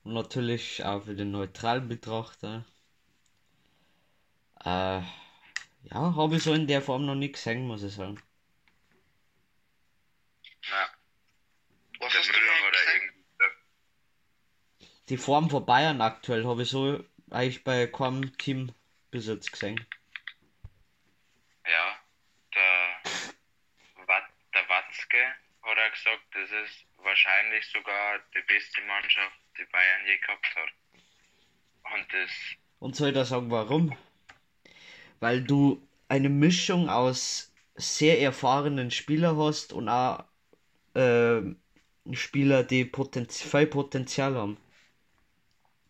Und 0.04 0.14
natürlich 0.14 0.84
auch 0.84 1.04
für 1.04 1.14
den 1.14 1.30
neutralen 1.30 1.88
Betrachter. 1.88 2.64
Äh, 4.64 5.00
ja, 5.84 6.14
habe 6.16 6.36
ich 6.36 6.42
so 6.42 6.52
in 6.54 6.66
der 6.66 6.82
Form 6.82 7.06
noch 7.06 7.14
nie 7.14 7.32
gesehen, 7.32 7.66
muss 7.66 7.82
ich 7.82 7.94
sagen. 7.94 8.20
Na, 10.70 10.90
Was 12.00 12.14
hast 12.14 12.28
du 12.28 12.32
er 12.34 12.94
irgendwie, 12.94 13.16
Die 15.08 15.16
Form 15.16 15.50
von 15.50 15.64
Bayern 15.64 16.00
aktuell 16.00 16.44
habe 16.46 16.62
ich 16.62 16.70
so 16.70 17.02
eigentlich 17.30 17.64
bei 17.64 17.86
keinem 17.86 18.36
Team 18.38 18.72
bis 19.10 19.26
jetzt 19.26 19.52
gesehen. 19.52 19.86
ja, 21.66 21.98
der, 22.54 23.00
Wat, 24.06 24.24
der 24.54 24.68
Watzke 24.68 25.34
gesagt, 26.06 26.34
das 26.34 26.50
ist 26.68 26.86
wahrscheinlich 26.98 27.66
sogar 27.66 28.18
die 28.34 28.42
beste 28.42 28.80
Mannschaft, 28.82 29.36
die 29.58 29.64
Bayern 29.64 30.06
je 30.06 30.18
gehabt 30.18 30.46
hat. 30.54 30.70
Und 31.94 32.12
das, 32.12 32.30
Und 32.78 32.96
soll 32.96 33.08
ich 33.08 33.14
da 33.14 33.24
sagen, 33.24 33.50
warum? 33.50 33.96
Weil 35.20 35.42
du 35.42 35.86
eine 36.08 36.28
Mischung 36.28 36.88
aus 36.88 37.52
sehr 37.74 38.20
erfahrenen 38.20 38.90
Spielern 38.90 39.36
hast 39.36 39.72
und 39.72 39.88
auch 39.88 40.24
äh, 40.94 41.42
Spieler, 42.14 42.62
die 42.62 42.84
Potenz 42.84 43.42
viel 43.42 43.66
Potenzial 43.66 44.34
haben. 44.34 44.56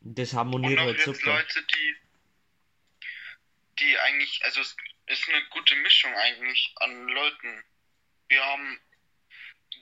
Das 0.01 0.33
Und 0.33 0.39
harmoniert 0.39 0.79
auch 0.79 0.85
halt 0.85 0.99
jetzt 0.99 1.05
super. 1.05 1.37
Leute, 1.37 1.63
die, 1.63 1.97
die 3.79 3.99
eigentlich, 3.99 4.41
also 4.45 4.61
es 4.61 4.77
ist 5.07 5.29
eine 5.29 5.45
gute 5.51 5.77
Mischung 5.77 6.13
eigentlich 6.15 6.73
an 6.77 7.09
Leuten. 7.09 7.65
Wir 8.29 8.45
haben 8.45 8.81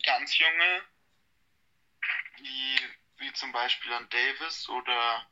ganz 0.02 0.38
junge, 0.38 0.82
die 2.38 2.78
wie 3.18 3.32
zum 3.32 3.52
Beispiel 3.52 3.92
an 3.92 4.08
Davis 4.10 4.68
oder 4.68 5.26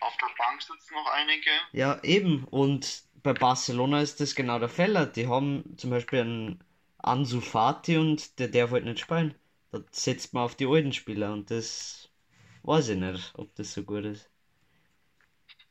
auf 0.00 0.16
der 0.16 0.30
Bank 0.38 0.62
sitzen 0.62 0.94
noch 0.94 1.06
einige. 1.08 1.50
Ja, 1.72 2.02
eben. 2.02 2.44
Und 2.44 3.04
bei 3.22 3.32
Barcelona 3.32 4.00
ist 4.00 4.20
das 4.20 4.34
genau 4.34 4.58
der 4.58 4.68
Fall. 4.68 5.10
Die 5.12 5.28
haben 5.28 5.76
zum 5.76 5.90
Beispiel 5.90 6.20
einen 6.20 6.64
Ansu 6.98 7.40
Fati 7.40 7.98
und 7.98 8.38
der 8.38 8.48
darf 8.48 8.70
halt 8.70 8.84
nicht 8.84 9.00
spielen. 9.00 9.34
Da 9.72 9.80
setzt 9.92 10.32
man 10.34 10.44
auf 10.44 10.56
die 10.56 10.66
alten 10.66 10.92
Spieler 10.92 11.32
und 11.32 11.50
das 11.50 12.10
weiß 12.62 12.88
ich 12.90 12.98
nicht, 12.98 13.32
ob 13.36 13.54
das 13.54 13.72
so 13.72 13.84
gut 13.84 14.04
ist. 14.04 14.30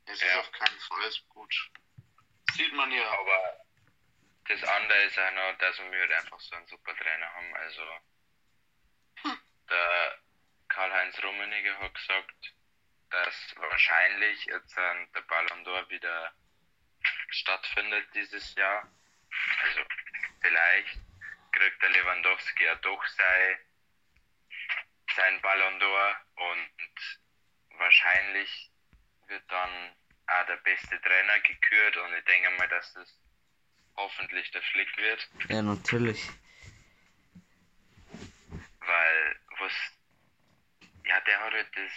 Es 0.05 0.21
ist 0.21 0.35
auf 0.37 0.51
keinen 0.51 0.79
Fall 0.79 1.11
gut. 1.29 1.71
Sieht 2.53 2.73
man 2.73 2.91
ja. 2.91 3.05
Aber 3.11 3.65
das 4.47 4.63
andere 4.63 5.03
ist 5.03 5.19
auch 5.19 5.31
noch, 5.31 5.57
dass 5.59 5.77
wir 5.79 5.99
halt 5.99 6.11
einfach 6.11 6.39
so 6.39 6.55
einen 6.55 6.67
super 6.67 6.95
Trainer 6.95 7.27
haben. 7.33 7.53
Also 7.55 7.81
der 9.69 10.17
Karl-Heinz 10.69 11.21
Rummenigge 11.23 11.77
hat 11.79 11.93
gesagt, 11.93 12.53
dass 13.09 13.55
wahrscheinlich 13.57 14.45
jetzt 14.45 14.77
ähm, 14.77 15.07
der 15.13 15.21
Ballon 15.21 15.65
d'Or 15.65 15.89
wieder 15.89 16.31
stattfindet 17.29 18.07
dieses 18.13 18.55
Jahr. 18.55 18.87
Also 19.63 19.81
vielleicht 20.41 20.99
kriegt 21.51 21.81
der 21.81 21.89
Lewandowski 21.89 22.63
ja 22.63 22.75
doch 22.75 23.05
sein, 23.07 23.57
sein 25.15 25.41
Ballon 25.41 25.79
d'Or 25.81 26.15
und 26.35 27.79
wahrscheinlich 27.79 28.71
wird 29.27 29.43
dann 29.51 29.95
auch 30.27 30.45
der 30.45 30.57
beste 30.57 31.01
Trainer 31.01 31.39
gekürt 31.39 31.97
und 31.97 32.13
ich 32.13 32.25
denke 32.25 32.49
mal, 32.51 32.67
dass 32.67 32.93
das 32.93 33.19
hoffentlich 33.95 34.49
der 34.51 34.61
Flick 34.61 34.95
wird. 34.97 35.27
Ja, 35.49 35.61
natürlich. 35.61 36.29
Weil 38.79 39.38
was 39.59 39.73
ja 41.05 41.19
der 41.21 41.39
hat 41.39 41.53
halt 41.53 41.67
das 41.75 41.91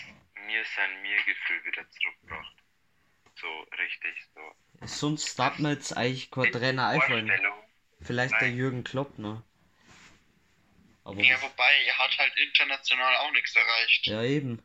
mir 0.46 0.64
sein 0.76 1.02
Mir-Gefühl 1.02 1.64
wieder 1.64 1.88
zurückgebracht. 1.90 2.56
So 3.40 3.60
richtig 3.78 4.14
so. 4.34 4.86
Sonst 4.86 5.38
darf 5.38 5.58
mir 5.58 5.72
jetzt 5.72 5.96
eigentlich 5.96 6.30
kein 6.30 6.50
Trainer 6.52 6.88
einfallen. 6.88 7.30
Vielleicht 8.00 8.34
der 8.34 8.48
Nein. 8.48 8.56
Jürgen 8.56 8.84
Klopp 8.84 9.18
noch. 9.18 9.42
Aber 11.04 11.20
Ja, 11.20 11.40
wobei, 11.42 11.72
er 11.86 11.98
hat 11.98 12.16
halt 12.18 12.36
international 12.36 13.16
auch 13.16 13.32
nichts 13.32 13.54
erreicht. 13.56 14.06
ja 14.06 14.22
eben. 14.22 14.62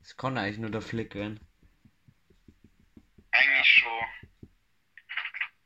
Das 0.00 0.16
kann 0.16 0.38
eigentlich 0.38 0.58
nur 0.58 0.70
der 0.70 0.82
Flick 0.82 1.14
werden. 1.14 1.40
Eigentlich 3.30 3.66
schon. 3.68 4.04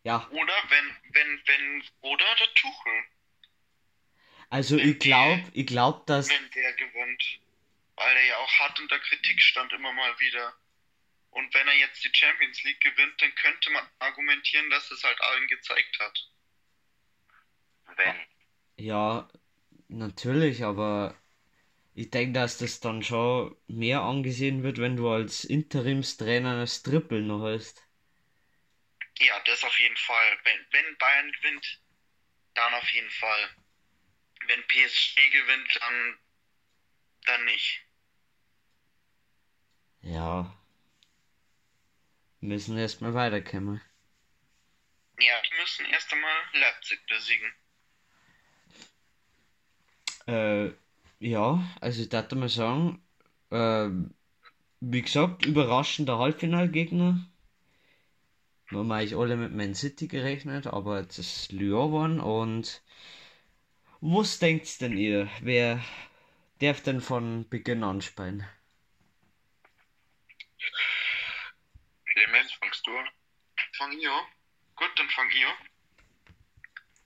Ja, 0.05 0.26
Oder 0.30 0.55
wenn, 0.68 0.97
wenn, 1.12 1.43
wenn, 1.47 1.85
oder 2.01 2.24
der 2.39 2.53
Tuchel, 2.55 3.05
also 4.53 4.77
ich 4.77 4.99
glaube, 4.99 5.43
ich 5.55 5.67
glaube, 5.67 6.03
dass 6.05 6.29
wenn 6.29 6.51
der 6.51 6.75
gewinnt. 6.75 7.39
Weil 7.97 8.17
er 8.17 8.25
ja 8.27 8.37
auch 8.37 8.53
hart 8.59 8.79
unter 8.81 8.99
Kritik 8.99 9.41
stand 9.41 9.73
immer 9.73 9.93
mal 9.95 10.21
wieder. 10.21 10.53
Und 11.31 11.55
wenn 11.55 11.67
er 11.67 11.75
jetzt 11.75 12.05
die 12.05 12.11
Champions 12.13 12.63
League 12.63 12.81
gewinnt, 12.81 13.15
dann 13.23 13.35
könnte 13.35 13.71
man 13.71 13.89
argumentieren, 13.99 14.69
dass 14.69 14.91
es 14.91 15.03
halt 15.03 15.19
allen 15.23 15.49
gezeigt 15.49 15.99
hat. 16.01 16.29
Wenn. 17.97 18.17
Ja, 18.77 19.27
natürlich, 19.89 20.65
aber 20.65 21.17
ich 21.95 22.11
denke, 22.11 22.39
dass 22.39 22.59
das 22.59 22.81
dann 22.81 23.03
schon 23.03 23.57
mehr 23.69 24.03
angesehen 24.03 24.63
wird, 24.63 24.77
wenn 24.77 24.97
du 24.97 25.09
als 25.09 25.45
Interimstrainer 25.45 26.59
das 26.59 26.83
Triple 26.83 27.23
noch 27.23 27.43
hast. 27.43 27.89
Ja, 29.19 29.41
das 29.47 29.65
auf 29.65 29.79
jeden 29.79 29.97
Fall. 29.97 30.39
Wenn, 30.45 30.67
wenn 30.73 30.99
Bayern 30.99 31.33
gewinnt, 31.33 31.81
dann 32.55 32.75
auf 32.75 32.89
jeden 32.91 33.11
Fall. 33.11 33.49
Wenn 34.49 34.62
PSG 34.66 35.30
gewinnt, 35.30 35.78
dann, 35.80 36.18
dann 37.26 37.45
nicht. 37.45 37.80
Ja. 40.03 40.53
Müssen 42.40 42.76
erstmal 42.76 43.14
weiterkommen. 43.14 43.80
Ja, 45.18 45.34
die 45.43 45.61
müssen 45.61 45.86
erst 45.86 46.12
einmal 46.12 46.32
Leipzig 46.55 47.07
besiegen. 47.07 47.53
Äh, 50.26 50.72
ja, 51.20 51.62
also 51.80 52.03
ich 52.03 52.09
dachte 52.09 52.34
mal 52.34 52.49
sagen, 52.49 53.01
ähm, 53.53 54.14
wie 54.80 55.03
gesagt, 55.03 55.47
überraschender 55.47 56.18
Halbfinalgegner. 56.18 57.24
Wir 58.68 58.78
haben 58.78 58.90
eigentlich 58.90 59.14
alle 59.14 59.36
mit 59.36 59.53
Man 59.53 59.74
City 59.74 60.09
gerechnet, 60.09 60.66
aber 60.66 61.01
jetzt 61.01 61.18
ist 61.18 61.53
Lyon 61.53 61.88
geworden 61.88 62.20
und 62.20 62.82
was 64.03 64.41
denkt 64.41 64.81
denn 64.81 64.99
ihr? 64.99 65.31
Wer 65.41 65.83
darf 66.61 66.83
denn 66.83 67.01
von 67.01 67.49
Beginn 67.49 67.85
an 67.85 68.03
spielen? 68.03 68.45
Clemens, 72.07 72.53
fangst 72.55 72.85
du 72.85 72.99
an? 72.99 73.09
Fang 73.77 73.93
ich 73.93 74.09
an? 74.09 74.27
Gut, 74.75 74.91
dann 74.97 75.09
fang 75.11 75.31
ich 75.31 75.47
an. 75.47 75.55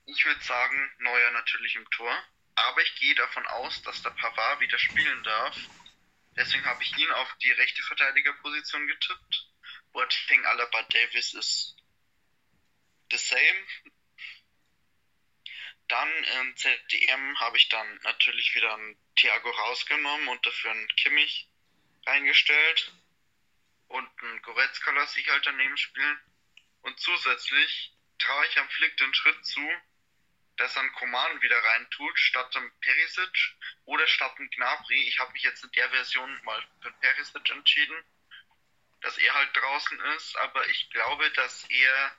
Ich 0.07 0.25
würde 0.25 0.41
sagen, 0.41 0.91
Neuer 0.97 1.31
natürlich 1.31 1.75
im 1.75 1.87
Tor. 1.91 2.11
Aber 2.55 2.81
ich 2.81 2.95
gehe 2.95 3.13
davon 3.13 3.45
aus, 3.45 3.83
dass 3.83 4.01
der 4.01 4.09
Pavard 4.09 4.59
wieder 4.59 4.79
spielen 4.79 5.23
darf. 5.23 5.55
Deswegen 6.35 6.65
habe 6.65 6.81
ich 6.81 6.97
ihn 6.97 7.11
auf 7.11 7.31
die 7.43 7.51
rechte 7.51 7.83
Verteidigerposition 7.83 8.87
getippt. 8.87 9.51
Boateng, 9.93 10.43
Alaba, 10.45 10.81
Davis 10.89 11.35
ist 11.35 11.75
the 13.11 13.17
same. 13.17 13.93
Dann 15.87 16.23
im 16.23 16.57
ZDM 16.57 17.39
habe 17.39 17.57
ich 17.57 17.69
dann 17.69 17.99
natürlich 18.03 18.53
wieder 18.55 18.73
einen 18.73 18.97
Thiago 19.15 19.49
rausgenommen 19.49 20.27
und 20.27 20.45
dafür 20.45 20.71
einen 20.71 20.87
Kimmich 20.95 21.47
reingestellt. 22.05 22.91
Und 23.87 24.09
einen 24.21 24.41
Goretzka 24.41 24.91
lasse 24.91 25.19
ich 25.19 25.29
halt 25.29 25.45
daneben 25.45 25.77
spielen. 25.77 26.19
Und 26.81 26.99
zusätzlich 26.99 27.93
traue 28.19 28.45
ich 28.47 28.59
am 28.59 28.69
Flick 28.69 28.97
den 28.97 29.13
Schritt 29.13 29.45
zu, 29.45 29.61
dass 30.57 30.75
er 30.75 30.81
einen 30.81 30.93
Koman 30.93 31.41
wieder 31.41 31.63
reintut, 31.63 32.19
statt 32.19 32.55
einem 32.55 32.71
Perisic 32.79 33.55
oder 33.85 34.07
statt 34.07 34.35
einem 34.37 34.49
Gnabry. 34.49 35.07
Ich 35.07 35.19
habe 35.19 35.31
mich 35.31 35.43
jetzt 35.43 35.63
in 35.63 35.71
der 35.71 35.89
Version 35.89 36.43
mal 36.43 36.67
für 36.81 36.91
Perisic 36.93 37.49
entschieden, 37.49 38.03
dass 39.01 39.17
er 39.17 39.33
halt 39.33 39.55
draußen 39.55 39.99
ist, 40.17 40.35
aber 40.37 40.67
ich 40.67 40.89
glaube, 40.89 41.29
dass 41.31 41.63
er 41.69 42.17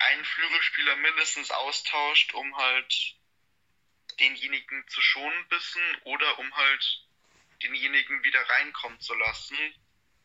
einen 0.00 0.24
Flügelspieler 0.24 0.96
mindestens 0.96 1.50
austauscht, 1.50 2.34
um 2.34 2.56
halt 2.56 3.16
denjenigen 4.18 4.88
zu 4.88 5.00
schonen 5.00 5.48
bisschen 5.48 5.96
oder 6.04 6.38
um 6.38 6.56
halt 6.56 7.06
denjenigen 7.62 8.22
wieder 8.22 8.40
reinkommen 8.48 9.00
zu 9.00 9.14
lassen. 9.14 9.56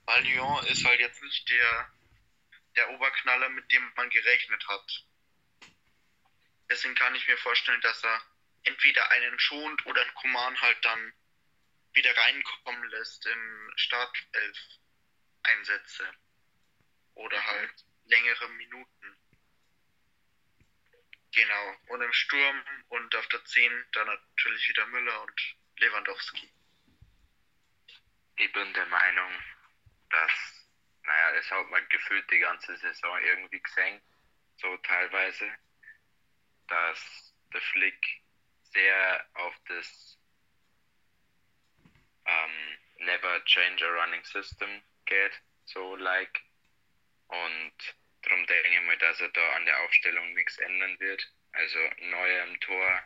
Weil 0.05 0.23
Lyon 0.23 0.65
ist 0.67 0.85
halt 0.85 0.99
jetzt 0.99 1.21
nicht 1.23 1.49
der, 1.49 1.91
der 2.75 2.89
Oberknaller, 2.91 3.49
mit 3.49 3.71
dem 3.71 3.91
man 3.95 4.09
gerechnet 4.09 4.67
hat. 4.67 5.05
Deswegen 6.69 6.95
kann 6.95 7.15
ich 7.15 7.27
mir 7.27 7.37
vorstellen, 7.37 7.81
dass 7.81 8.03
er 8.03 8.21
entweder 8.63 9.11
einen 9.11 9.39
schont 9.39 9.85
oder 9.85 10.01
einen 10.01 10.13
Command 10.15 10.61
halt 10.61 10.83
dann 10.83 11.13
wieder 11.93 12.15
reinkommen 12.15 12.89
lässt 12.89 13.25
in 13.25 13.71
Startelf 13.75 14.57
Einsätze. 15.43 16.09
Oder 17.13 17.43
halt 17.45 17.73
längere 18.05 18.49
Minuten. 18.49 19.17
Genau. 21.35 21.75
Und 21.87 22.01
im 22.01 22.13
Sturm 22.13 22.63
und 22.87 23.13
auf 23.13 23.27
der 23.27 23.43
10 23.43 23.85
dann 23.91 24.07
natürlich 24.07 24.69
wieder 24.69 24.85
Müller 24.87 25.21
und 25.21 25.55
Lewandowski. 25.79 26.49
Ich 28.37 28.51
bin 28.53 28.73
der 28.73 28.85
Meinung, 28.85 29.31
dass, 30.09 30.67
naja, 31.03 31.33
das 31.33 31.51
hat 31.51 31.69
man 31.69 31.87
gefühlt 31.89 32.29
die 32.31 32.39
ganze 32.39 32.77
Saison 32.77 33.19
irgendwie 33.21 33.59
gesehen, 33.59 34.01
so 34.57 34.77
teilweise, 34.77 35.51
dass 36.67 37.33
der 37.51 37.61
Flick 37.61 38.21
sehr 38.71 39.29
auf 39.33 39.55
das 39.67 40.17
ähm, 42.25 42.77
Never 42.99 43.43
Change 43.43 43.85
a 43.85 43.89
Running 43.89 44.23
System 44.23 44.81
geht, 45.05 45.41
so 45.65 45.97
like. 45.97 46.41
Und 47.27 47.95
darum 48.25 48.45
denke 48.47 48.69
ich 48.69 48.81
mal, 48.81 48.97
dass 48.97 49.21
er 49.21 49.29
da 49.29 49.53
an 49.53 49.65
der 49.65 49.79
Aufstellung 49.81 50.33
nichts 50.33 50.57
ändern 50.57 50.99
wird. 50.99 51.31
Also 51.53 51.79
Neuer 52.01 52.43
im 52.45 52.59
Tor, 52.59 53.03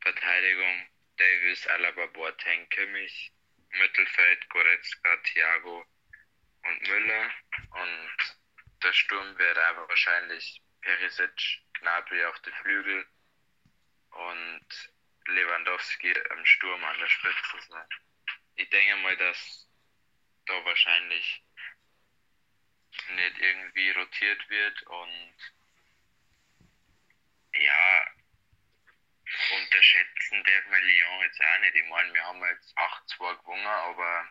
Verteidigung, 0.00 0.88
Davis, 1.16 1.66
Alaba, 1.66 2.06
Boateng, 2.06 2.68
Kimmich, 2.68 3.32
Mittelfeld, 3.70 4.48
Goretzka, 4.50 5.16
Thiago 5.24 5.84
und 6.64 6.88
Müller. 6.88 7.30
Und 7.70 8.38
der 8.82 8.92
Sturm 8.92 9.38
wird 9.38 9.58
aber 9.58 9.88
wahrscheinlich 9.88 10.62
Perisic, 10.82 11.62
Gnabry 11.80 12.24
auf 12.26 12.38
die 12.40 12.52
Flügel 12.62 13.06
und 14.10 14.90
Lewandowski 15.26 16.12
im 16.12 16.46
Sturm 16.46 16.84
an 16.84 16.98
der 16.98 17.08
Spitze 17.08 17.58
sein. 17.68 17.88
Ich 18.56 18.68
denke 18.70 18.96
mal, 18.96 19.16
dass 19.16 19.68
da 20.46 20.64
wahrscheinlich 20.64 21.43
nicht 23.16 23.38
irgendwie 23.38 23.90
rotiert 23.90 24.48
wird 24.48 24.82
und 24.82 25.36
ja, 27.54 28.06
unterschätzen 29.60 30.42
darf 30.44 30.70
man 30.70 30.82
Lyon 30.82 31.20
jetzt 31.22 31.40
auch 31.40 31.60
nicht. 31.60 31.74
Ich 31.74 31.88
meine, 31.88 32.12
wir 32.12 32.24
haben 32.24 32.42
jetzt 32.44 32.76
8-2 32.76 33.36
gewonnen, 33.38 33.66
aber 33.66 34.28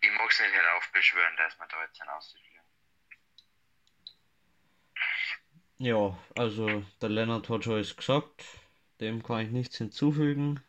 ich 0.00 0.10
mag 0.10 0.30
es 0.30 0.40
nicht 0.40 0.52
heraufbeschwören, 0.52 1.36
dass 1.36 1.58
wir 1.58 1.66
da 1.66 1.82
jetzt 1.84 1.98
hinausfliegen. 1.98 2.48
Ja, 5.80 6.18
also 6.36 6.84
der 7.00 7.08
Lennart 7.08 7.48
hat 7.48 7.64
schon 7.64 7.74
alles 7.74 7.96
gesagt. 7.96 8.44
Dem 9.00 9.22
kann 9.22 9.40
ich 9.40 9.50
nichts 9.50 9.78
hinzufügen. 9.78 10.60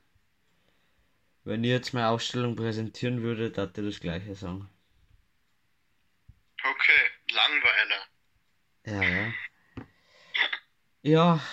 Wenn 1.49 1.63
ich 1.63 1.71
jetzt 1.71 1.93
meine 1.95 2.09
Ausstellung 2.09 2.55
präsentieren 2.55 3.23
würde, 3.23 3.57
würde 3.57 3.81
ich 3.81 3.85
das 3.95 3.99
gleiche 3.99 4.35
sagen. 4.35 4.69
Okay, 6.63 7.09
Langweiler. 7.31 8.05
Ja, 8.85 9.03
ja. 9.03 9.33
Ja, 11.01 11.43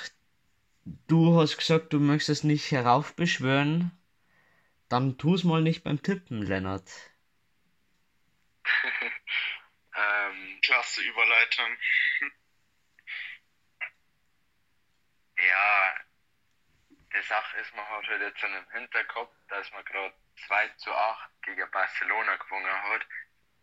du 1.07 1.40
hast 1.40 1.57
gesagt, 1.57 1.94
du 1.94 1.99
möchtest 1.99 2.44
nicht 2.44 2.70
heraufbeschwören. 2.72 3.90
Dann 4.90 5.16
tu's 5.16 5.44
mal 5.44 5.62
nicht 5.62 5.82
beim 5.82 6.03
Tippen, 6.03 6.42
Lennart. 6.42 6.90
ähm, 9.97 10.59
Klasse 10.61 11.01
Überleitung. 11.01 11.70
ja, 15.38 16.05
die 17.16 17.22
Sache 17.22 17.56
ist, 17.58 17.74
man 17.74 17.88
hat 17.88 18.06
halt 18.08 18.20
jetzt 18.20 18.40
schon 18.40 18.54
im 18.54 18.70
Hinterkopf, 18.70 19.34
dass 19.48 19.70
man 19.72 19.84
gerade 19.84 20.14
2 20.46 20.68
zu 20.76 20.92
8 20.92 21.30
gegen 21.42 21.70
Barcelona 21.70 22.36
gewonnen 22.36 22.82
hat. 22.82 23.06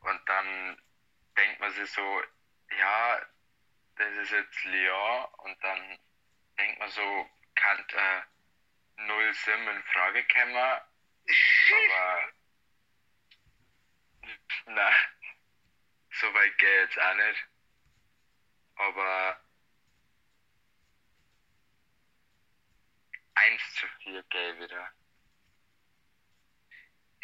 Und 0.01 0.21
dann 0.27 0.81
denkt 1.37 1.59
man 1.59 1.71
sich 1.71 1.91
so, 1.91 2.23
ja, 2.77 3.21
das 3.95 4.11
ist 4.17 4.31
jetzt 4.31 4.63
Lyon. 4.63 5.25
Und 5.37 5.63
dann 5.63 5.99
denkt 6.57 6.79
man 6.79 6.89
so, 6.89 7.29
kann 7.55 7.85
äh, 7.89 8.21
0 8.97 9.33
Sim 9.33 9.67
in 9.67 9.83
Frage 9.83 10.25
kommen. 10.27 10.55
Aber, 10.55 10.81
na, 14.65 14.91
so 16.11 16.33
weit 16.33 16.57
geht 16.57 16.69
jetzt 16.69 16.99
auch 16.99 17.15
nicht. 17.15 17.47
Aber 18.75 19.42
1 23.36 23.61
zu 23.75 23.88
4 24.03 24.23
gay 24.29 24.59
wieder. 24.59 24.91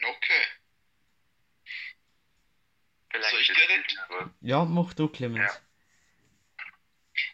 Okay. 0.02 0.48
Vielleicht 3.12 3.32
Soll 3.32 3.42
ich 3.42 3.54
direkt? 3.54 3.98
Ja, 4.42 4.66
mach 4.66 4.94
du, 4.94 5.10
Clemens. 5.10 5.52
Ja. 5.54 5.62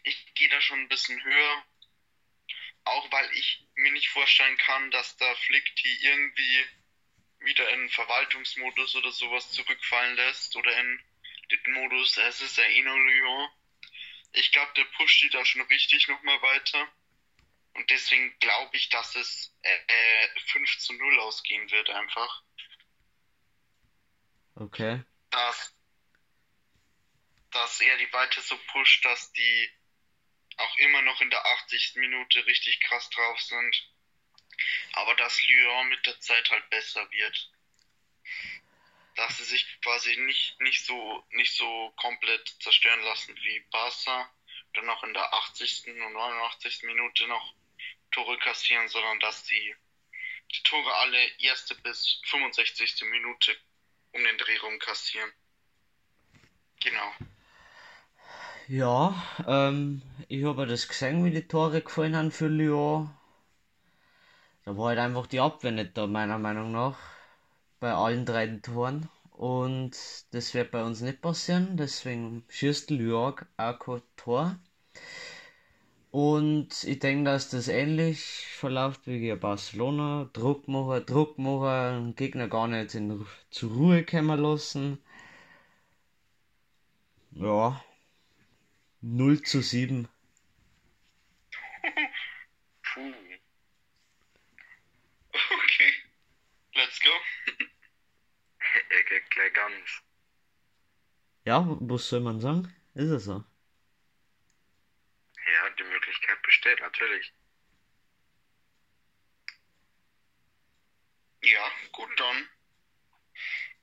Ich 0.02 0.34
gehe 0.34 0.48
da 0.48 0.60
schon 0.60 0.80
ein 0.80 0.88
bisschen 0.88 1.22
höher. 1.22 1.64
Auch 2.84 3.10
weil 3.12 3.30
ich 3.32 3.66
mir 3.74 3.92
nicht 3.92 4.08
vorstellen 4.08 4.56
kann, 4.58 4.90
dass 4.90 5.16
der 5.16 5.34
Flick 5.36 5.74
die 5.76 6.04
irgendwie 6.04 6.66
wieder 7.40 7.68
in 7.70 7.88
Verwaltungsmodus 7.90 8.96
oder 8.96 9.10
sowas 9.10 9.50
zurückfallen 9.52 10.16
lässt 10.16 10.56
oder 10.56 10.76
in 10.80 11.00
den 11.50 11.72
Modus, 11.74 12.16
es 12.16 12.40
ist 12.40 12.56
ja 12.56 12.64
eh 12.64 12.82
nur 12.82 12.98
Lyon. 12.98 13.48
Ich 14.32 14.52
glaube, 14.52 14.72
der 14.76 14.84
pusht 14.96 15.22
die 15.22 15.30
da 15.30 15.44
schon 15.44 15.62
richtig 15.62 16.08
nochmal 16.08 16.40
weiter. 16.42 16.88
Und 17.76 17.90
deswegen 17.90 18.36
glaube 18.38 18.76
ich, 18.76 18.88
dass 18.88 19.14
es 19.14 19.54
äh, 19.62 19.78
äh, 19.86 20.40
5 20.52 20.78
zu 20.78 20.94
0 20.94 21.20
ausgehen 21.20 21.70
wird 21.70 21.90
einfach. 21.90 22.42
Okay. 24.58 25.04
dass, 25.30 25.76
dass 27.50 27.80
er 27.80 27.98
die 27.98 28.10
weiter 28.12 28.40
so 28.40 28.56
pusht, 28.72 29.04
dass 29.04 29.30
die 29.32 29.70
auch 30.56 30.78
immer 30.78 31.02
noch 31.02 31.20
in 31.20 31.28
der 31.28 31.44
80. 31.44 31.96
Minute 31.96 32.46
richtig 32.46 32.80
krass 32.80 33.10
drauf 33.10 33.38
sind. 33.40 33.90
Aber 34.94 35.14
dass 35.16 35.42
Lyon 35.42 35.88
mit 35.90 36.06
der 36.06 36.18
Zeit 36.20 36.50
halt 36.50 36.70
besser 36.70 37.10
wird. 37.10 37.52
Dass 39.16 39.36
sie 39.36 39.44
sich 39.44 39.80
quasi 39.82 40.16
nicht, 40.16 40.58
nicht 40.60 40.86
so, 40.86 41.26
nicht 41.30 41.54
so 41.54 41.92
komplett 41.96 42.48
zerstören 42.60 43.02
lassen 43.02 43.36
wie 43.36 43.60
Barca. 43.70 44.30
Dann 44.72 44.86
noch 44.86 45.04
in 45.04 45.12
der 45.12 45.34
80. 45.34 45.88
und 45.88 46.12
89. 46.12 46.84
Minute 46.84 47.26
noch 47.26 47.54
Tore 48.16 48.38
kassieren, 48.38 48.88
sondern 48.88 49.20
dass 49.20 49.44
die, 49.44 49.74
die 50.54 50.62
Tore 50.62 50.90
alle 50.94 51.18
erste 51.38 51.74
bis 51.74 52.18
65. 52.24 53.02
Minute 53.10 53.54
um 54.12 54.24
den 54.24 54.38
Dreh 54.38 54.56
rum 54.56 54.78
kassieren. 54.78 55.30
Genau. 56.80 57.12
Ja, 58.68 59.22
ähm, 59.46 60.00
ich 60.28 60.44
habe 60.44 60.66
das 60.66 60.88
gesehen, 60.88 61.26
wie 61.26 61.30
die 61.30 61.46
Tore 61.46 61.82
gefallen 61.82 62.16
haben 62.16 62.30
für 62.30 62.48
Lyon. 62.48 63.14
Da 64.64 64.76
war 64.78 64.88
halt 64.88 64.98
einfach 64.98 65.26
die 65.26 65.40
Abwehr 65.40 65.72
nicht 65.72 65.96
da, 65.98 66.06
meiner 66.06 66.38
Meinung 66.38 66.72
nach. 66.72 66.98
Bei 67.80 67.92
allen 67.92 68.24
drei 68.24 68.46
Toren. 68.62 69.10
Und 69.30 69.94
das 70.30 70.54
wird 70.54 70.70
bei 70.70 70.82
uns 70.82 71.02
nicht 71.02 71.20
passieren, 71.20 71.76
deswegen 71.76 72.46
schießt 72.48 72.88
Lyon 72.88 73.34
auch 73.58 73.78
kein 73.78 74.02
Tor. 74.16 74.58
Und 76.16 76.84
ich 76.84 76.98
denke, 77.00 77.24
dass 77.24 77.50
das 77.50 77.68
ähnlich 77.68 78.46
verläuft 78.46 79.06
wie 79.06 79.20
gegen 79.20 79.38
Barcelona. 79.38 80.30
Druck 80.32 80.66
machen, 80.66 81.04
Druck 81.04 81.36
machen, 81.36 82.06
den 82.06 82.16
Gegner 82.16 82.48
gar 82.48 82.68
nicht 82.68 82.94
in, 82.94 83.26
zur 83.50 83.70
Ruhe 83.72 84.02
kommen 84.02 84.40
lassen. 84.40 84.98
Ja. 87.32 87.84
0 89.02 89.42
zu 89.42 89.60
7. 89.60 90.08
Puh. 92.94 93.00
Okay. 95.34 95.92
Let's 96.76 96.98
go. 97.00 97.10
Er 98.88 99.04
geht 99.04 99.30
gleich 99.30 99.52
ganz. 99.52 100.02
Ja, 101.44 101.76
was 101.80 102.08
soll 102.08 102.20
man 102.20 102.40
sagen? 102.40 102.74
Ist 102.94 103.10
es 103.10 103.24
so. 103.24 103.44
Ja, 105.56 105.70
die 105.70 105.84
Möglichkeit 105.84 106.42
besteht 106.42 106.80
natürlich. 106.80 107.32
Ja, 111.40 111.70
gut 111.92 112.10
dann. 112.20 112.48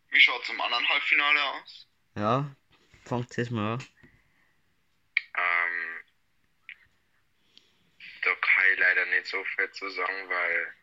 Wie 0.09 0.19
schaut's 0.19 0.49
im 0.49 0.61
anderen 0.61 0.87
Halbfinale 0.87 1.43
aus? 1.43 1.87
Ja, 2.15 2.55
fangt 3.05 3.35
jetzt 3.37 3.49
mal 3.49 3.73
an. 3.73 3.87
Ähm, 5.35 6.03
da 8.21 8.35
kann 8.35 8.63
ich 8.71 8.79
leider 8.79 9.05
nicht 9.07 9.25
so 9.25 9.43
viel 9.43 9.71
zu 9.71 9.89
sagen, 9.89 10.29
weil 10.29 10.75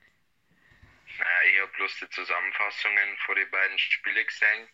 naja, 1.19 1.51
ich 1.51 1.61
habe 1.61 1.73
bloß 1.73 1.97
die 2.01 2.11
Zusammenfassungen 2.11 3.17
vor 3.19 3.35
die 3.37 3.45
beiden 3.45 3.79
Spiele 3.79 4.25
gesehen 4.25 4.69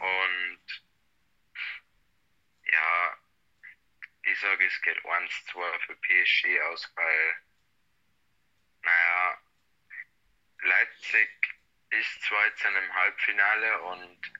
und 0.00 0.84
ja, 2.72 3.19
ich 4.40 4.46
sage, 4.46 4.64
es 4.64 4.80
geht 4.80 5.04
1-2 5.04 5.78
für 5.80 5.96
PSG 5.96 6.60
aus, 6.62 6.90
weil 6.96 7.36
naja, 8.80 9.38
Leipzig 10.62 11.28
ist 11.90 12.22
zwar 12.22 12.46
jetzt 12.46 12.64
in 12.64 12.74
einem 12.74 12.94
Halbfinale 12.94 13.82
und 13.82 14.32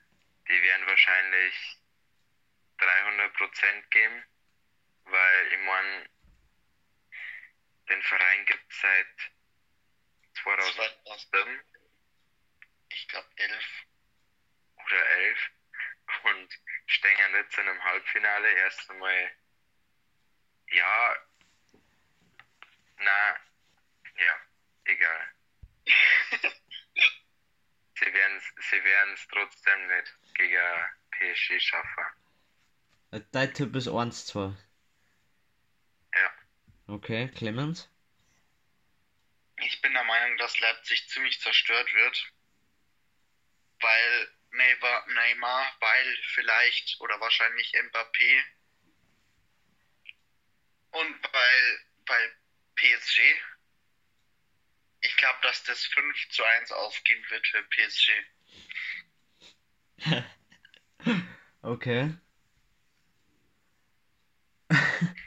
die 0.47 0.61
werden 0.63 0.87
wahrscheinlich 0.87 1.77
300% 2.79 3.81
geben, 3.91 4.23
weil 5.03 5.47
ich 5.53 5.59
mein, 5.59 6.09
den 7.89 8.01
Verein 8.01 8.45
gibt 8.47 8.71
es 8.71 8.81
seit 8.81 9.31
2007 10.43 11.61
Ich 12.89 13.07
glaube 13.07 13.29
elf. 13.35 13.85
oder 14.77 15.05
11 15.09 15.51
und 16.23 16.59
stehen 16.87 17.33
jetzt 17.35 17.57
in 17.59 17.69
einem 17.69 17.83
Halbfinale. 17.83 18.51
Erst 18.51 18.89
einmal, 18.89 19.31
ja, 20.71 21.15
na, 22.97 23.35
ja, 24.17 24.35
egal. 24.85 25.27
sie 27.95 28.13
werden 28.13 28.41
sie 28.69 28.83
werden's 28.83 29.27
trotzdem 29.27 29.87
nicht 29.87 30.17
gegen 30.35 30.89
PSG 31.11 31.59
schaffen. 31.59 32.05
Äh, 33.11 33.21
Dein 33.31 33.53
Tipp 33.53 33.75
ist 33.75 33.87
1 33.87 34.25
2. 34.27 34.55
Ja. 36.15 36.33
Okay, 36.87 37.29
Clemens? 37.29 37.89
Ich 39.57 39.81
bin 39.81 39.93
der 39.93 40.03
Meinung, 40.03 40.37
dass 40.37 40.59
Leipzig 40.59 41.07
ziemlich 41.09 41.39
zerstört 41.39 41.93
wird. 41.93 42.31
Weil 43.79 44.31
Neymar, 44.51 45.07
Neymar 45.07 45.75
weil 45.79 46.17
vielleicht 46.33 46.99
oder 46.99 47.19
wahrscheinlich 47.19 47.71
Mbappé 47.73 48.43
und 50.91 51.23
weil, 51.33 51.79
weil 52.07 52.31
PSG. 52.75 53.21
Ich 55.01 55.15
glaube, 55.17 55.37
dass 55.43 55.63
das 55.63 55.83
5 55.85 56.29
zu 56.29 56.43
1 56.43 56.71
aufgehen 56.71 57.23
wird 57.29 57.45
für 57.45 57.61
PSG. 57.63 58.11
Okay. 61.63 62.11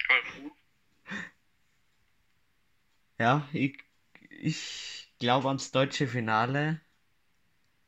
Ja, 3.19 3.49
ich, 3.53 3.83
ich 4.31 5.13
glaube 5.19 5.49
ans 5.49 5.71
deutsche 5.73 6.07
Finale. 6.07 6.81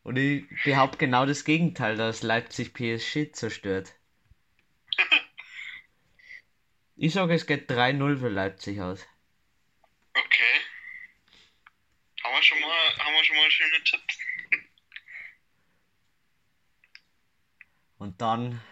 Und 0.04 0.16
ich 0.16 0.46
behaupte 0.62 0.96
genau 0.96 1.26
das 1.26 1.44
Gegenteil, 1.44 1.96
dass 1.98 2.22
Leipzig 2.22 2.72
PSG 2.72 3.30
zerstört. 3.32 3.92
Ich 6.99 7.12
sage, 7.12 7.34
es 7.34 7.47
geht 7.47 7.70
3-0 7.70 8.18
für 8.18 8.28
Leipzig 8.28 8.80
aus. 8.80 9.07
Okay. 10.14 10.61
Haben 12.24 12.34
wir 12.34 12.42
schon 12.42 12.61
mal, 12.61 12.99
haben 12.99 13.14
wir 13.14 13.24
schon 13.24 13.36
mal 13.36 13.51
schöne 13.51 13.84
Tipps. 13.84 14.18
Und 17.99 18.20
dann 18.22 18.62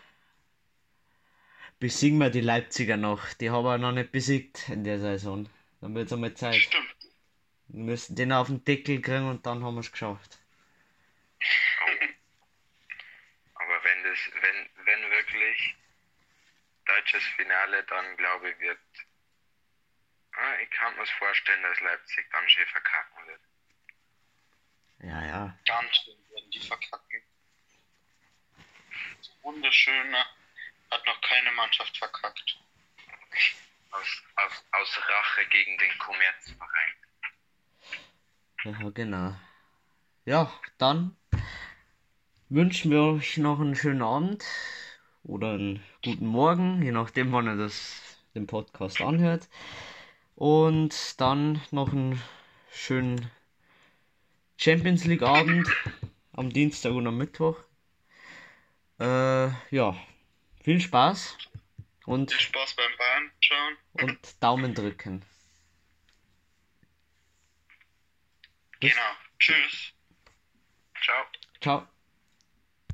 besiegen 1.79 2.19
wir 2.19 2.31
die 2.31 2.41
Leipziger 2.41 2.97
noch. 2.97 3.35
Die 3.35 3.51
haben 3.51 3.65
wir 3.65 3.77
noch 3.77 3.93
nicht 3.93 4.11
besiegt 4.11 4.71
in 4.71 4.85
der 4.85 4.99
Saison. 5.01 5.51
Dann 5.83 5.95
wird 5.95 6.07
es 6.07 6.13
einmal 6.15 6.33
Zeit. 6.33 6.55
Stimmt. 6.55 6.97
Wir 7.69 7.85
müssen 7.85 8.17
den 8.17 8.33
auf 8.33 8.47
den 8.47 8.65
Deckel 8.65 9.03
kriegen 9.03 9.29
und 9.29 9.45
dann 9.45 9.63
haben 9.63 9.75
wir 9.75 9.81
es 9.81 9.93
geschafft. 9.93 10.39
Aber 13.55 13.85
wenn 13.85 14.03
das, 14.03 14.19
wenn, 14.41 14.87
wenn 14.87 15.11
wirklich 15.11 15.75
deutsches 16.95 17.25
Finale, 17.37 17.83
dann 17.85 18.17
glaube 18.17 18.51
ich, 18.51 18.59
wird. 18.61 18.79
Ah, 20.33 20.59
ich 20.63 20.71
kann 20.71 20.97
mir 20.97 21.07
vorstellen, 21.07 21.63
dass 21.63 21.81
Leipzig 21.81 22.27
dann 22.31 22.49
schön 22.49 22.67
verkacken 22.67 23.27
wird. 23.27 23.41
Ja, 25.01 25.25
ja. 25.25 25.59
Ganz 25.67 25.97
schön 25.97 26.31
werden 26.31 26.51
die 26.51 26.61
verkacken. 26.61 27.23
Wunderschöner 29.43 30.27
hat 30.91 31.07
noch 31.07 31.21
keine 31.21 31.53
Mannschaft 31.53 31.97
verkackt. 31.97 32.59
Aus, 33.91 34.23
aus, 34.37 34.65
aus 34.73 35.01
Rache 35.09 35.47
gegen 35.47 35.79
den 35.79 35.99
Kommerzverein. 35.99 36.95
Ja, 38.65 38.91
genau. 38.91 39.37
Ja, 40.25 40.61
dann 40.79 41.17
wünschen 42.49 42.91
wir 42.91 43.03
euch 43.03 43.37
noch 43.37 43.61
einen 43.61 43.77
schönen 43.77 44.03
Abend 44.03 44.45
oder 45.25 45.53
einen 45.55 45.83
guten 46.05 46.27
Morgen, 46.27 46.83
je 46.83 46.93
nachdem, 46.93 47.33
wann 47.33 47.47
ihr 47.47 47.57
das, 47.57 48.19
den 48.35 48.47
Podcast 48.47 49.01
anhört. 49.01 49.49
Und 50.37 51.21
dann 51.21 51.61
noch 51.71 51.93
einen 51.93 52.21
schönen 52.71 53.31
Champions 54.57 55.05
League 55.05 55.23
Abend 55.23 55.69
am 56.33 56.51
Dienstag 56.51 56.93
und 56.93 57.07
am 57.07 57.17
Mittwoch. 57.17 57.57
Äh, 59.01 59.49
ja, 59.71 59.97
viel 60.63 60.81
Spaß 60.81 61.37
und, 62.07 62.33
Viel 62.33 62.41
Spaß 62.41 62.75
beim 62.77 62.91
Bayern 62.99 63.31
schauen. 63.41 64.09
und 64.09 64.43
Daumen 64.43 64.75
drücken. 64.75 65.25
Genau. 68.81 68.95
Tschüss. 69.39 69.93
Ciao. 71.03 71.25
Ciao. 71.61 71.94